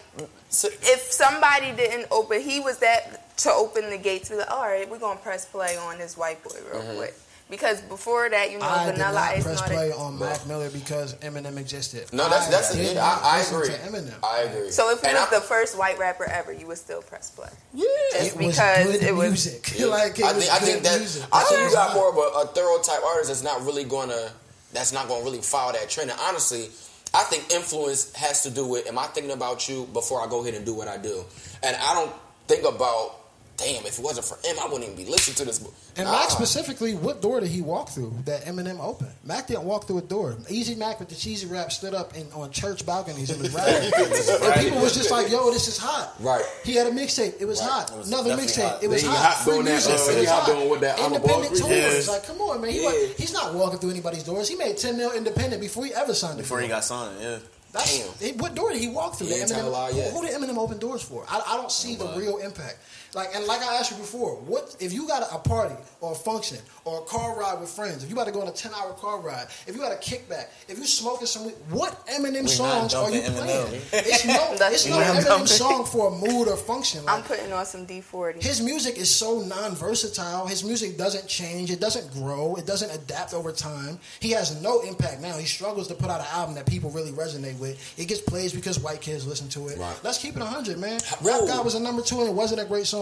[0.49, 4.29] So- if somebody didn't open, he was that to open the gates.
[4.29, 6.97] Be like, all right, we're gonna press play on this white boy real Mm-hmm.
[6.97, 7.15] quick.
[7.51, 9.97] Because before that, you know, I did not Ice press play that.
[9.97, 12.11] on Mac Miller because Eminem existed.
[12.13, 12.95] No, that's that's I did it.
[12.95, 13.67] not I, I listen agree.
[13.67, 14.13] To Eminem.
[14.23, 14.71] I agree.
[14.71, 17.29] So if he And was I- the first white rapper ever, you would still press
[17.29, 17.49] play.
[17.73, 19.73] yeah, Just it was because good it was music.
[19.77, 19.85] Yeah.
[19.97, 21.23] like it I was think I good think that music.
[21.33, 24.31] I think you got more of a, a thorough type artist that's not really gonna
[24.71, 26.09] that's not gonna really follow that trend.
[26.09, 26.69] And honestly,
[27.13, 30.41] I think influence has to do with am I thinking about you before I go
[30.41, 31.25] ahead and do what I do?
[31.63, 32.13] And I don't
[32.47, 33.17] think about
[33.63, 35.59] damn if it wasn't for him, I wouldn't even be listening to this.
[35.59, 35.73] book.
[35.97, 36.13] And Nah.
[36.19, 39.11] Mac specifically, what door did he walk through that Eminem opened?
[39.23, 40.35] Mac didn't walk through a door.
[40.49, 43.91] Easy Mac with the cheesy rap stood up in, on church balconies and was rapping.
[44.43, 46.43] and people was just like, "Yo, this is hot." Right.
[46.63, 47.35] He had a mixtape.
[47.39, 47.69] It was Right.
[47.69, 47.91] hot.
[47.91, 48.63] It was Another mixtape.
[48.67, 48.83] hot.
[48.83, 49.17] It was He hot.
[49.17, 49.91] hot Free doing that, music.
[49.91, 50.51] uh, It he was hot hot.
[50.55, 51.81] doing with that on the ball Independent screen.
[51.81, 52.05] tours.
[52.07, 52.13] Yeah.
[52.13, 52.71] Like, come on, man.
[52.71, 52.85] He Yeah.
[52.85, 54.47] wa- he's not walking through anybody's doors.
[54.47, 57.37] He made ten mil independent before he ever signed a Before he got signed, yeah.
[57.73, 58.37] That's, Damn.
[58.37, 59.27] what door did he walk through?
[59.27, 61.23] He that ain't tell a Eminem, lie who, who did Eminem open doors for?
[61.29, 62.79] I, I don't see the real impact.
[63.13, 66.13] Like and like I asked you before, what if you got a, a party or
[66.13, 68.03] a function or a car ride with friends?
[68.03, 69.97] If you got to go on a ten hour car ride, if you got a
[69.97, 73.65] kickback, if you smoking some, weed, what Eminem not songs are you dumping playing?
[73.67, 73.93] Eminem.
[73.93, 75.03] It's no, That's it's no true.
[75.03, 75.47] Eminem dumping.
[75.47, 77.03] song for a mood or function.
[77.07, 78.41] I'm putting on some D40.
[78.41, 80.47] his music is so non-versatile.
[80.47, 81.69] His music doesn't change.
[81.69, 82.55] It doesn't grow.
[82.55, 83.99] It doesn't adapt over time.
[84.21, 85.37] He has no impact now.
[85.37, 87.77] He struggles to put out an album that people really resonate with.
[87.99, 89.77] It gets plays because white kids listen to it.
[89.77, 89.99] Right.
[90.03, 91.01] Let's keep it 100, man.
[91.21, 93.00] Rap God was a number two and it wasn't a great song.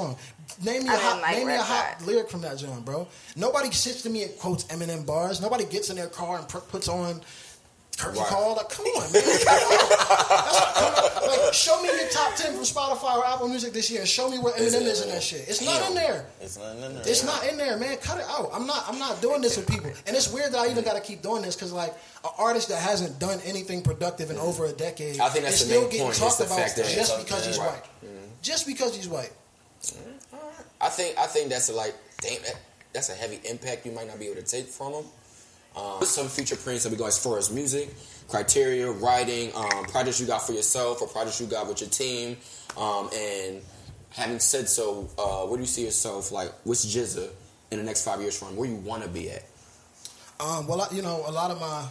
[0.64, 2.08] Name me I a hot, like name me a hot God.
[2.08, 3.08] lyric from that song, bro.
[3.36, 5.40] Nobody sits to me and quotes Eminem bars.
[5.42, 7.22] Nobody gets in their car and pr- puts on
[7.96, 8.28] Turkey Right.
[8.28, 8.56] Call.
[8.56, 9.24] Like, come on, man.
[9.24, 11.28] That's- come on.
[11.30, 14.30] Like, show me your top 10 from Spotify or Apple Music this year and show
[14.30, 15.48] me where Eminem is in that shit.
[15.48, 16.26] It's not in there.
[16.42, 17.04] It's not in there.
[17.06, 17.98] It's not in there, man.
[17.98, 18.50] Cut it out.
[18.54, 18.86] I'm not.
[18.88, 21.22] I'm not doing this with people, and it's weird that I even got to keep
[21.22, 25.20] doing this because, like, an artist that hasn't done anything productive in over a decade,
[25.20, 26.88] I think that's is the still main getting point, is talked the about fact that-
[26.88, 27.68] just because he's Right.
[27.72, 28.42] white.
[28.42, 29.32] Just because he's white.
[30.82, 32.56] I think I think that's a like damn that,
[32.94, 35.06] that's a heavy impact you might not be able to take from him.
[35.76, 37.90] Um, some future prints that we go as far as music,
[38.28, 42.38] criteria, writing, um, projects you got for yourself or projects you got with your team,
[42.76, 43.62] um, and
[44.10, 47.30] having said so, uh, where do you see yourself like what's Jizza
[47.72, 49.44] in the next five years from where you want to be at?
[50.40, 51.86] Um, well, you know, a lot of my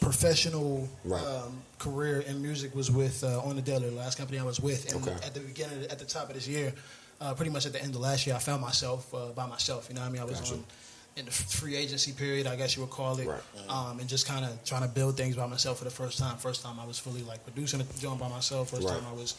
[0.00, 1.22] professional Right.
[1.22, 4.60] um, career in music was with uh, On the Daily, the last company I was
[4.60, 4.92] with.
[4.92, 5.16] And Okay.
[5.26, 6.72] at the beginning, at the top of this year,
[7.20, 9.86] uh, pretty much at the end of last year, I found myself uh, by myself.
[9.88, 10.22] You know what I mean?
[10.22, 10.54] I was Gotcha.
[10.54, 10.64] on
[11.16, 13.40] in the free agency period, I guess you would call it, Right.
[13.68, 16.36] um, and just kind of trying to build things by myself for the first time.
[16.38, 18.70] First time I was fully like producing a joint by myself.
[18.70, 18.94] First Right.
[19.00, 19.34] time I was,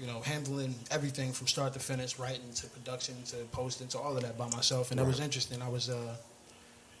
[0.00, 4.16] you know, handling everything from start to finish, writing to production to posting to all
[4.16, 5.60] of that by myself, and that was interesting.
[5.62, 5.88] I was.
[5.88, 6.16] Uh,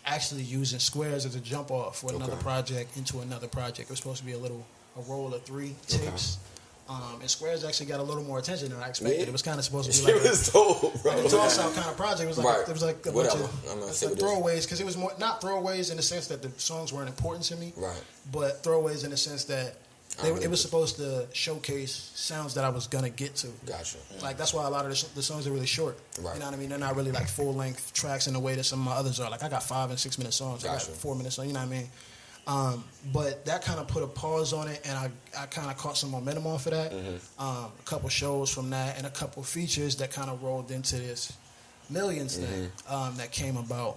[0.06, 3.88] actually using squares as a jump off for another project into another project.
[3.88, 4.62] It was supposed to be a little
[4.98, 6.38] a roll of three tapes.
[6.86, 9.20] Um, and Squares actually got a little more attention than I expected.
[9.20, 9.26] Yeah.
[9.26, 11.16] It was kind of supposed to be like a, was dope, bro.
[11.16, 12.20] like a toss out kind of project.
[12.24, 12.68] It was like Right.
[12.68, 13.38] it was like a Whatever.
[13.38, 13.52] bunch
[14.02, 16.50] of like it throwaways because it was more not throwaways in the sense that the
[16.60, 18.02] songs weren't important to me, Right.
[18.30, 19.76] but throwaways in the sense that
[20.22, 23.48] they, it was supposed to showcase sounds that I was gonna get to.
[23.64, 23.96] Gotcha.
[24.22, 25.98] Like that's why a lot of the, the songs are really short.
[26.20, 26.34] Right.
[26.34, 26.68] You know what I mean?
[26.68, 29.20] They're not really like full length tracks in the way that some of my others
[29.20, 29.30] are.
[29.30, 30.66] Like I got five and six minute songs.
[30.66, 31.48] I got four minute songs.
[31.48, 31.88] You know what I mean?
[32.46, 35.78] Um, but that kind of put a pause on it, and I, I kind of
[35.78, 36.92] caught some momentum off of that.
[36.92, 37.42] Mm-hmm.
[37.42, 40.96] Um, a couple shows from that, and a couple features that kind of rolled into
[40.96, 41.32] this
[41.88, 42.94] millions thing Mm-hmm.
[42.94, 43.96] um, that came about.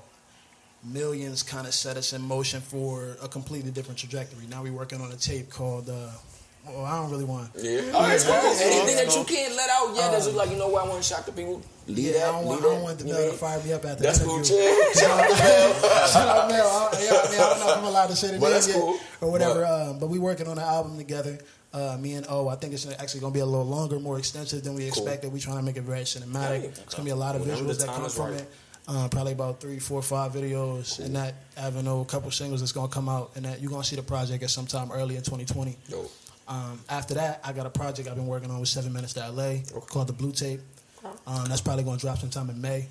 [0.84, 4.46] Millions kind of set us in motion for a completely different trajectory.
[4.48, 5.90] Now we're working on a tape called.
[5.90, 6.10] Uh,
[6.70, 7.50] well, I don't really want.
[7.56, 7.92] Yeah.
[7.94, 8.34] All right, cool.
[8.36, 11.02] Anything that you can't let out yet that's just like, you know what, I want
[11.02, 11.62] to shock the people.
[11.88, 12.24] Leave Yeah, that.
[12.30, 14.04] I don't want, leave I don't want the you to fire me up after that.
[14.04, 14.58] That's cool, interview.
[14.58, 14.94] chill.
[14.94, 15.74] Shout out Mel.
[16.08, 16.68] Shout out Mel.
[16.68, 18.70] I, yeah, I, mean, I don't know if I'm allowed to say the name yet
[18.74, 19.00] cool.
[19.22, 19.62] or whatever.
[19.62, 21.40] But- um, but we working on an album together.
[21.74, 22.48] Uh, me and O.
[22.48, 25.32] I think it's actually going to be a little longer, more extensive than we expected.
[25.32, 26.64] We trying to make it very cinematic.
[26.64, 26.70] Yeah.
[26.70, 28.42] It's going to be a lot of Whenever visuals that come from right.
[28.42, 28.52] it.
[28.88, 32.00] Uh, probably about three, four, five videos in that avenue.
[32.00, 34.02] A couple singles that's going to come out, and that you're going to see the
[34.02, 35.78] project at some time early in 2020.
[35.90, 36.10] Dope.
[36.48, 39.30] Um, after that, I got a project I've been working on with Seven Minutes to
[39.30, 39.56] LA
[39.88, 40.62] called the Blue Tape.
[41.26, 42.88] Um, that's probably going to drop sometime in May.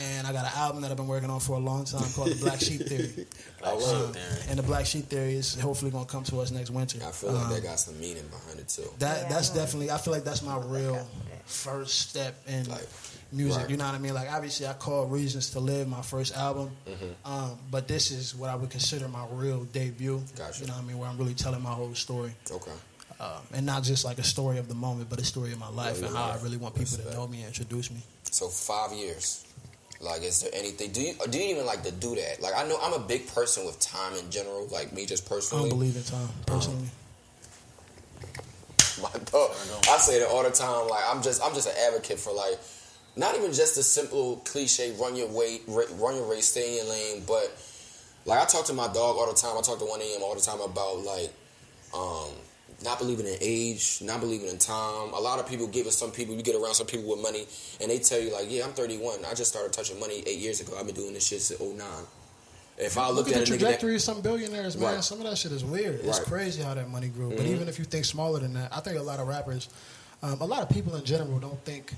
[0.00, 2.28] And I got an album that I've been working on for a long time called
[2.28, 3.26] The Black Sheep Theory.
[3.64, 4.46] I love it.
[4.48, 7.00] And the Black Sheep Theory is hopefully going to come to us next winter.
[7.04, 8.88] I feel like Um, that got some meaning behind it too.
[9.00, 9.28] that Yeah.
[9.28, 11.04] that's definitely I feel like that's my real
[11.48, 12.86] first step in Like,
[13.32, 13.62] music.
[13.62, 13.70] right.
[13.70, 14.14] You know what I mean?
[14.14, 17.32] Like obviously I called Reasons to Live my first album, Mm-hmm.
[17.32, 20.22] um, but this is what I would consider my real debut.
[20.36, 20.60] Gotcha.
[20.60, 20.98] You know what I mean?
[20.98, 22.70] Where I'm really telling my whole story, Okay.
[23.20, 25.68] um, and not just like a story of the moment, but a story of my
[25.70, 27.10] life Yeah, and how I really want people Respect.
[27.10, 28.00] to know me and introduce me.
[28.30, 29.44] So five years.
[30.00, 30.92] Like, is there anything?
[30.92, 32.40] Do you do you even like to do that?
[32.40, 34.68] Like, I know I'm a big person with time in general.
[34.68, 36.88] Like me, just personally, I don't believe in time personally.
[39.02, 39.50] My dog,
[39.88, 40.88] I say that all the time.
[40.88, 42.58] Like I'm just I'm just an advocate for like
[43.16, 46.94] not even just the simple cliche run your ra- run your race stay in your
[46.94, 47.50] lane, but
[48.24, 49.56] like I talk to my dog all the time.
[49.56, 51.32] I talk to one AM all the time about like
[51.94, 52.30] um
[52.84, 55.12] not believing in age, not believing in time.
[55.12, 57.46] A lot of people give it some people you get around some people with money
[57.80, 59.24] and they tell you like, yeah, I'm 31.
[59.24, 60.76] I just started touching money eight years ago.
[60.78, 61.80] I've been doing this shit since 09.
[62.78, 64.94] If I Look at at the nigga that, trajectory of some billionaires, man.
[64.96, 65.04] Right.
[65.04, 65.96] Some of that shit is weird.
[65.96, 66.14] It's Right.
[66.16, 66.30] Mm-hmm.
[66.32, 67.30] crazy how that money grew.
[67.30, 69.68] But even if you think smaller than that, I think a lot of rappers,
[70.22, 71.92] um, a lot of people in general don't think.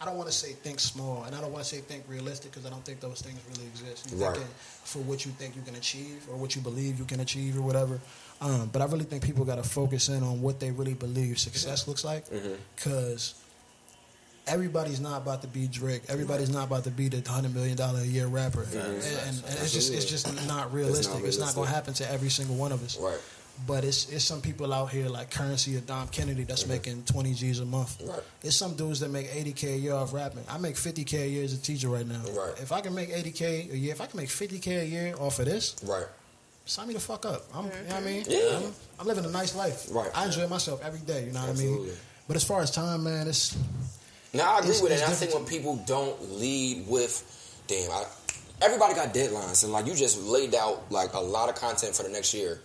[0.00, 2.52] I don't want to say think small, and I don't want to say think realistic
[2.52, 4.08] because I don't think those things really exist.
[4.12, 4.36] You're Right.
[4.36, 4.54] thinking
[4.84, 7.62] for what you think you can achieve or what you believe you can achieve or
[7.62, 7.98] whatever.
[8.40, 11.40] Um, but I really think people got to focus in on what they really believe
[11.40, 12.52] success looks like Mm-hmm.
[12.76, 13.34] because
[14.48, 16.02] everybody's not about to be Drake.
[16.08, 19.58] Everybody's not about to be the hundred million dollar a year rapper, and, and, and
[19.60, 21.24] it's just it's just not realistic.
[21.24, 22.98] It's not, going to happen to every single one of us.
[22.98, 23.18] right,
[23.66, 27.34] But it's it's some people out here like Currency or Dom Kennedy that's making twenty
[27.34, 28.00] G's a month.
[28.04, 28.20] Right.
[28.42, 30.44] It's some dudes that make eighty k a year off rapping.
[30.48, 32.22] I make fifty k a year as a teacher right now.
[32.32, 32.54] Right.
[32.60, 34.84] If I can make eighty k a year, if I can make fifty k a
[34.84, 36.06] year off of this, right,
[36.66, 37.42] sign me the fuck up.
[37.54, 38.24] I'm, you know what I mean?
[38.28, 38.56] Yeah.
[38.58, 39.86] I'm, I'm living a nice life.
[39.90, 40.10] Right.
[40.14, 41.26] I enjoy myself every day.
[41.26, 41.88] You know what I mean?
[42.26, 43.56] But as far as time, man, it's
[44.32, 45.02] Now I agree It's- with it.
[45.02, 47.22] I think when people don't lead with,
[47.66, 48.04] damn, I,
[48.60, 52.02] everybody got deadlines, and like you just laid out like a lot of content for
[52.02, 52.60] the next year.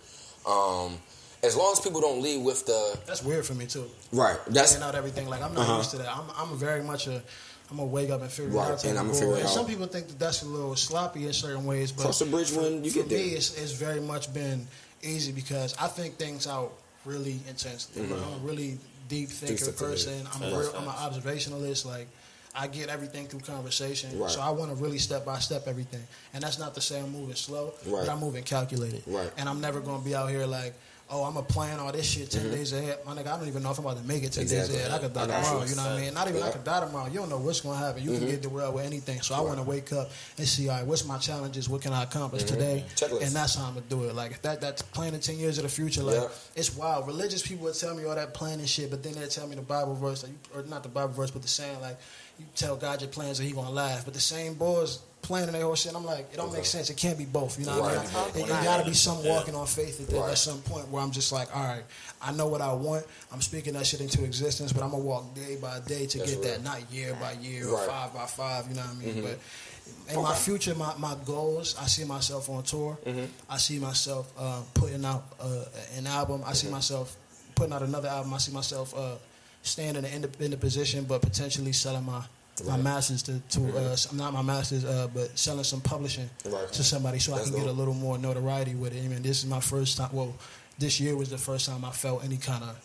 [0.46, 0.98] Um,
[1.42, 3.88] as long as people don't lead with the that's weird for me too.
[4.12, 5.76] right, that's Laying out everything like I'm not Uh-huh.
[5.78, 6.08] used to that.
[6.14, 7.22] I'm I'm very much a
[7.70, 8.84] I'm gonna wake up and figure Right, it out.
[8.84, 9.14] and boy.
[9.14, 9.54] figure it And out.
[9.54, 12.52] some people think that that's a little sloppy in certain ways, but Cross the bridge
[12.52, 13.18] when you for get there.
[13.18, 14.68] me, it's, it's very much been
[15.02, 16.72] easy because I think things out
[17.06, 18.02] really intensely.
[18.04, 20.26] I'm a really deep thinker person.
[20.34, 21.84] I'm a real, I'm an observationalist.
[21.86, 22.08] Like
[22.54, 24.30] I get everything through conversation, Right.
[24.30, 26.02] so I want to really step by step everything.
[26.32, 28.06] And that's not to say I'm moving slow, Right.
[28.06, 29.02] but I'm moving calculated.
[29.06, 29.30] Right.
[29.36, 30.74] And I'm never gonna be out here like.
[31.10, 32.98] Oh, I'm a plan all this shit 10 days ahead.
[33.04, 34.54] My nigga, I don't even know if I'm about to make it 10 Mm-hmm.
[34.54, 34.76] Exactly.
[34.78, 34.90] days ahead.
[34.90, 35.44] I could die I got you.
[35.44, 36.14] tomorrow, you know what I mean?
[36.14, 37.06] Not even I could die tomorrow.
[37.08, 38.02] You don't know what's going to happen.
[38.02, 38.18] You Mm-hmm.
[38.20, 39.20] can get derailed with anything.
[39.20, 41.68] So I want to wake up and see, all right, what's my challenges?
[41.68, 42.84] What can I accomplish today?
[42.86, 43.14] Mm-hmm.
[43.14, 43.22] Checklist.
[43.26, 44.14] And that's how I'm going to do it.
[44.14, 46.28] Like, if that that's planning 10 years of the future, like, Yeah.
[46.56, 47.06] it's wild.
[47.06, 49.62] Religious people would tell me all that planning shit, but then they'd tell me the
[49.62, 51.98] Bible verse, like, or not the Bible verse, but the saying, like,
[52.38, 54.06] you tell God your plans and he going to laugh.
[54.06, 56.88] But the same boys planning their whole shit, I'm like, it don't make sense.
[56.90, 57.58] It can't be both.
[57.58, 58.14] You know what I mean?
[58.14, 58.36] Right.
[58.36, 60.30] It, it got to be some walking on faith at, Right.
[60.30, 61.82] at some point where I'm just like, all right,
[62.22, 63.04] I know what I want.
[63.32, 66.30] I'm speaking that shit into existence, but I'm gonna walk day by day to That's
[66.34, 66.52] get real.
[66.52, 67.80] that, not year by year or Right.
[67.80, 67.90] Mm-hmm.
[67.90, 68.68] five by five.
[68.68, 69.22] You know what I mean?
[69.22, 72.96] But in my future, my, my goals, I see myself on tour.
[73.06, 73.24] Mm-hmm.
[73.50, 75.64] I see myself uh, putting out uh,
[75.96, 76.42] an album.
[76.42, 76.54] I Mm-hmm.
[76.54, 77.16] see myself
[77.54, 78.32] putting out another album.
[78.34, 79.16] I see myself uh,
[79.62, 82.22] staying in an independent position, but potentially selling my.
[82.62, 82.74] My Right.
[82.76, 82.84] Mm-hmm.
[82.84, 86.70] masters to, to uh, not my masters, uh, but selling some publishing Right.
[86.72, 89.04] to somebody so That's I can get a little more notoriety with it.
[89.04, 90.10] I mean, this is my first time.
[90.12, 90.34] Well,
[90.78, 92.76] this year was the first time I felt any kind of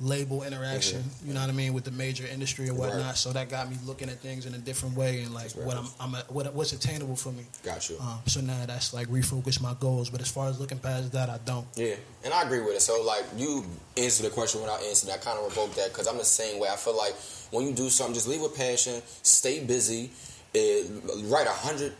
[0.00, 1.02] label interaction.
[1.26, 2.98] You know what I mean with the major industry or whatnot.
[2.98, 3.06] Mm-hmm.
[3.08, 3.16] Right.
[3.16, 5.86] So that got me looking at things in a different way and like what I'm,
[5.98, 7.44] I'm at, what, what's attainable for me.
[7.64, 7.96] got you.
[7.98, 10.10] Um, so now that's like refocus my goals.
[10.10, 11.66] But as far as looking past that, I don't.
[11.74, 11.94] Yeah,
[12.24, 12.82] and I agree with it.
[12.82, 13.64] So, like, you
[13.96, 15.12] answer the question without answering.
[15.14, 16.68] I kind of revoke that because I'm the same way.
[16.68, 17.14] I feel like
[17.50, 20.10] when you do something, just leave with passion, stay busy,
[20.54, 20.82] eh,
[21.24, 21.92] write a hundred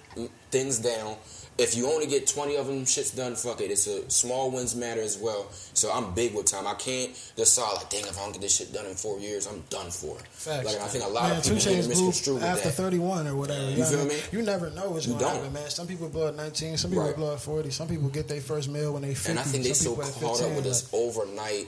[0.50, 1.16] things down.
[1.58, 3.72] If you only get 20 of them shits done, fuck it.
[3.72, 5.48] It's a small wins matter as well.
[5.50, 6.68] So I'm big with time.
[6.68, 9.48] I can't decide like, dang, if I don't get this shit done in four years,
[9.48, 10.16] I'm done for.
[10.30, 10.64] Facts.
[10.66, 12.74] Like I think a lot Man, of people get misconstrued after that.
[12.74, 13.70] 31 or whatever.
[13.70, 14.14] You know feel what I me?
[14.14, 14.22] mean?
[14.30, 15.36] You never know what's You going to don't.
[15.38, 15.68] happen, man.
[15.70, 16.76] Some people blow at 19.
[16.76, 17.16] Some people Right.
[17.16, 17.70] blow at 40.
[17.72, 19.30] Some people get their first meal when they 50.
[19.30, 21.66] And I think they so caught up 15, with this overnight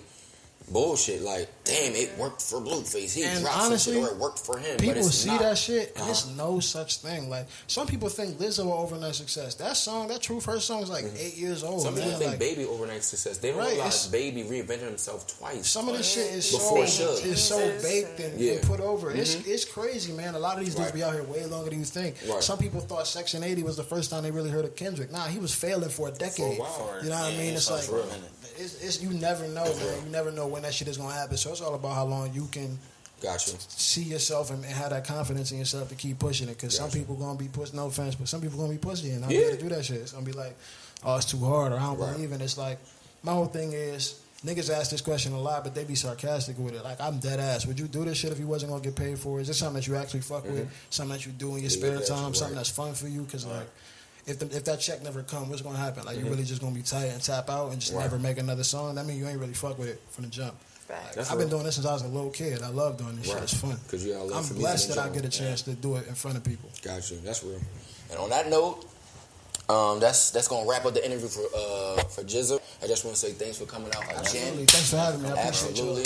[0.70, 1.22] bullshit.
[1.22, 3.14] Like, damn, it worked for Blueface.
[3.14, 4.76] He And dropped honestly, some shit, or it worked for him.
[4.76, 5.40] but People it's see not.
[5.40, 5.92] that shit.
[5.96, 6.10] Uh-huh.
[6.10, 7.28] It's no such thing.
[7.28, 9.54] Like some people think Lizzo will overnight success.
[9.56, 11.84] That song, that true first song, is like eight years old.
[11.84, 11.84] Mm-hmm.
[11.86, 13.38] Some people think Like, Baby overnight success.
[13.38, 15.68] They don't Right, realize Baby reinvented himself twice.
[15.68, 17.24] Some of this shit is Before so Suge.
[17.26, 18.52] is so baked and, Yeah.
[18.52, 19.10] and put over.
[19.10, 19.46] It's Mhm.
[19.48, 20.34] it's crazy, man.
[20.34, 20.94] A lot of these dudes Right.
[20.94, 22.16] be out here way longer than you think.
[22.28, 22.42] Right.
[22.42, 25.10] Some people thought Section 80 was the first time they really heard of Kendrick.
[25.12, 26.58] Nah, he was failing for a decade.
[26.58, 26.96] while.
[27.02, 27.54] You know what I mean?
[27.54, 28.30] It's for like a minute.
[28.58, 30.04] It's, it's you never know, man.
[30.04, 31.36] You never know when that shit is gonna happen.
[31.36, 32.78] So it's all about how long you can
[33.22, 33.54] Gotcha.
[33.68, 36.56] see yourself and, and have that confidence in yourself to keep pushing it.
[36.56, 36.98] Because some Gotcha.
[36.98, 37.76] people gonna be pushing.
[37.76, 39.38] No offense, but some people gonna be pussy and not Yeah.
[39.38, 39.96] be able to do that shit.
[39.98, 40.56] It's gonna be like,
[41.04, 42.12] oh, it's too hard, or I don't Right.
[42.14, 42.40] believe in.
[42.40, 42.78] It's like
[43.22, 44.14] my whole thing is.
[44.42, 46.82] Niggas ask this question a lot, but they be sarcastic with it.
[46.82, 47.66] Like, I'm dead ass.
[47.66, 49.42] Would you do this shit if you wasn't gonna get paid for it?
[49.42, 50.66] Is this something that you actually fuck with?
[50.88, 51.84] Something that you do in your Mm-hmm.
[51.84, 52.24] Yeah, spare time?
[52.28, 52.36] right.
[52.36, 53.20] Something that's fun for you?
[53.20, 53.66] Because, like,
[54.26, 56.04] if the, if that check never come, what's gonna happen?
[56.04, 56.30] Like, you Mm-hmm.
[56.32, 58.02] really just gonna be tight and tap out and just Right.
[58.02, 58.94] never make another song?
[58.94, 60.54] That mean you ain't really fuck with it from the jump.
[60.88, 60.98] Right.
[61.14, 62.62] That's I've been doing this since I was a little kid.
[62.62, 63.34] I love doing this shit.
[63.34, 63.42] Right.
[63.44, 63.78] It's fun.
[63.88, 65.50] 'Cause you got a I'm blessed in that I get a general.
[65.50, 66.68] chance to do it in front of people.
[66.82, 67.18] Got you.
[67.24, 67.60] That's real.
[68.10, 68.84] And on that note,
[69.68, 72.60] um, that's that's gonna wrap up the interview for uh for Jizza.
[72.82, 74.50] I just want to say thanks for coming out Absolutely.
[74.52, 74.66] again.
[74.66, 75.28] Thanks for having me.
[75.28, 76.02] I appreciate Absolutely.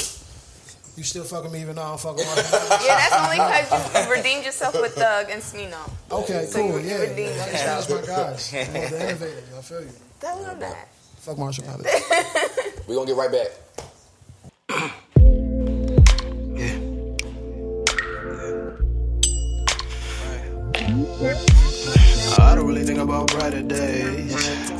[0.97, 1.01] You.
[1.01, 4.07] You still fucking me even though I don't fuck with my Yeah, that's only because
[4.07, 5.91] you redeemed yourself with Thug and Smino.
[6.11, 6.81] Okay, So cool.
[6.81, 7.89] you- Yeah, you redeemed that's, yourself.
[7.89, 8.55] that's my guys.
[8.55, 9.59] I'm the.
[9.59, 9.89] I feel you.
[10.21, 10.89] That was that.
[11.19, 11.87] Fuck Marshall Mathers.
[12.87, 13.51] We're gonna get right back.
[16.57, 16.79] Yeah.
[22.39, 24.35] I don't really think about brighter days.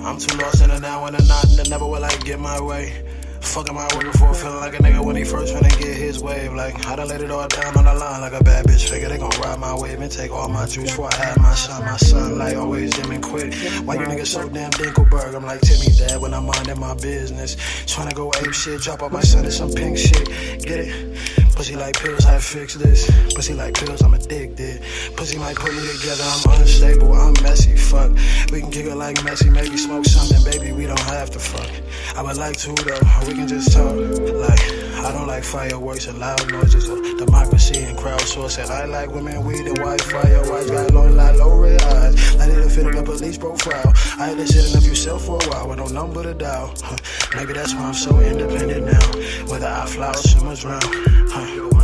[0.05, 2.61] I'm too lost in the now and the not, and never will I get my
[2.61, 3.05] way.
[3.45, 4.35] Fuck am I working for?
[4.35, 6.53] Feeling like a nigga when he first wanna get his wave.
[6.55, 8.89] Like, I done laid it all down on the line like a bad bitch.
[8.89, 11.55] Figure they gon' ride my wave and take all my juice before I had my
[11.55, 11.85] son.
[11.85, 13.55] My son, like, always dim and quit.
[13.85, 15.35] Why you niggas so damn Dinkelberg?
[15.37, 17.55] I'm like Timmy Dad when I'm minding my business.
[17.87, 20.27] Tryna go ape shit, drop off my son in some pink shit.
[20.63, 21.45] Get it?
[21.55, 23.09] Pussy like pills, I fix this.
[23.35, 24.83] Pussy like pills, I'm addicted.
[25.17, 28.11] Pussy might put me together, I'm unstable, I'm messy, fuck.
[28.51, 31.71] We can kick it like messy, maybe smoke something, baby, we don't have to fuck.
[32.17, 32.99] I would like to though,
[33.35, 33.97] we can just talk.
[33.97, 34.61] Like,
[35.05, 38.71] I don't like fireworks and loud noises or democracy and crowdsourcing.
[38.71, 40.39] I like women, weed and white fire.
[40.49, 42.37] White got long, like low eyes.
[42.37, 43.93] I didn't fit in a police profile.
[44.21, 46.75] I had to sit in a few for a while with no number to dial.
[46.81, 46.97] Huh.
[47.35, 49.07] Maybe that's why I'm so independent now.
[49.51, 50.85] Whether I fly or swimmer's round.
[50.85, 51.75] Huh.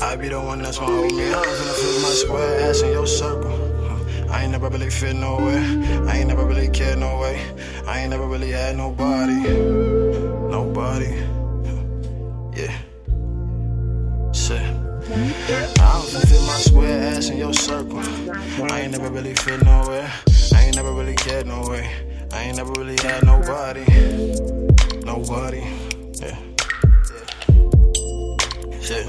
[0.00, 1.44] I be the one that's gonna hold me up.
[1.44, 3.74] Gonna flip my square ass in your circle.
[4.30, 5.62] I ain't never really fit nowhere.
[6.08, 7.40] I ain't never really cared no way.
[7.86, 10.03] I ain't never really had nobody.
[10.50, 11.12] Nobody.
[12.56, 12.70] Yeah.
[14.32, 14.60] Shit.
[14.60, 17.98] I don't fit my square ass in your circle.
[17.98, 20.08] I ain't never really fit nowhere.
[20.54, 21.90] I ain't never really cared no way.
[22.32, 23.84] I ain't never really had nobody.
[25.04, 25.64] Nobody.
[26.20, 26.38] Yeah.
[28.80, 29.06] Shit.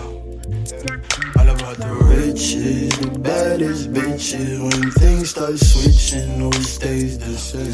[1.65, 4.61] About the riches, the baddest bitches.
[4.61, 7.71] When things start switching, no stays the same.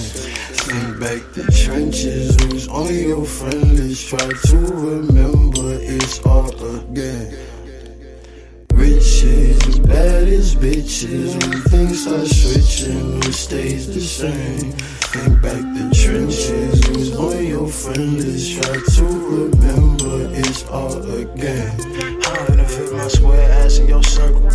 [0.63, 4.07] Think back the trenches, who's on your friend list?
[4.07, 7.35] Try to remember it's all again.
[8.71, 11.35] Riches, the baddest bitches.
[11.43, 14.71] When things start switching, no stays the same.
[15.11, 18.63] Think back the trenches, who's on your friend list?
[18.63, 22.11] Try to remember it's all again.
[22.93, 24.47] My square ass in your circle.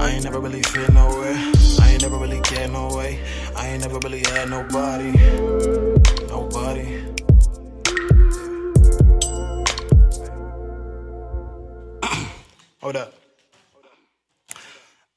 [0.00, 1.34] I ain't never really fit nowhere.
[1.80, 3.22] I ain't never really cared no way.
[3.56, 5.12] I ain't never really had nobody.
[6.28, 7.04] Nobody.
[12.80, 13.14] Hold up.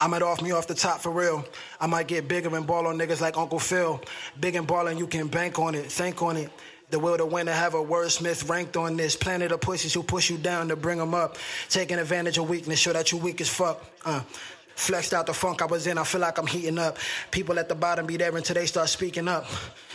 [0.00, 1.44] I might off me off the top for real.
[1.80, 4.00] I might get bigger and ball on niggas like Uncle Phil.
[4.38, 6.50] Big and ballin', you can bank on it, think on it.
[6.90, 9.16] The will to win to have a wordsmith ranked on this.
[9.16, 11.38] Planet of pussies who push you down to bring them up.
[11.68, 13.84] Taking advantage of weakness, show that you weak as fuck.
[14.04, 14.20] Uh.
[14.76, 16.98] Flexed out the funk I was in, I feel like I'm heating up.
[17.30, 19.46] People at the bottom be there until they start speaking up.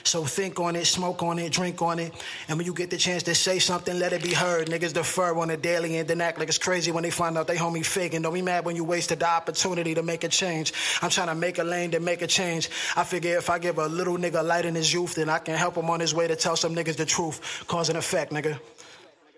[0.04, 2.14] So think on it, smoke on it, drink on it.
[2.48, 4.68] And when you get the chance to say something, let it be heard.
[4.68, 7.48] Niggas defer on a daily and then act like it's crazy when they find out
[7.48, 8.14] they homie fake.
[8.20, 10.74] Don't be mad when you wasted the opportunity to make a change.
[11.02, 12.70] I'm trying to make a lane to make a change.
[12.96, 15.56] I figure if I give a little nigga light in his youth, then I can
[15.56, 17.66] help him on his way to tell some niggas the truth.
[17.68, 18.60] Cause and effect, nigga.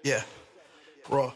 [0.03, 0.23] Yeah.
[1.09, 1.33] Raw.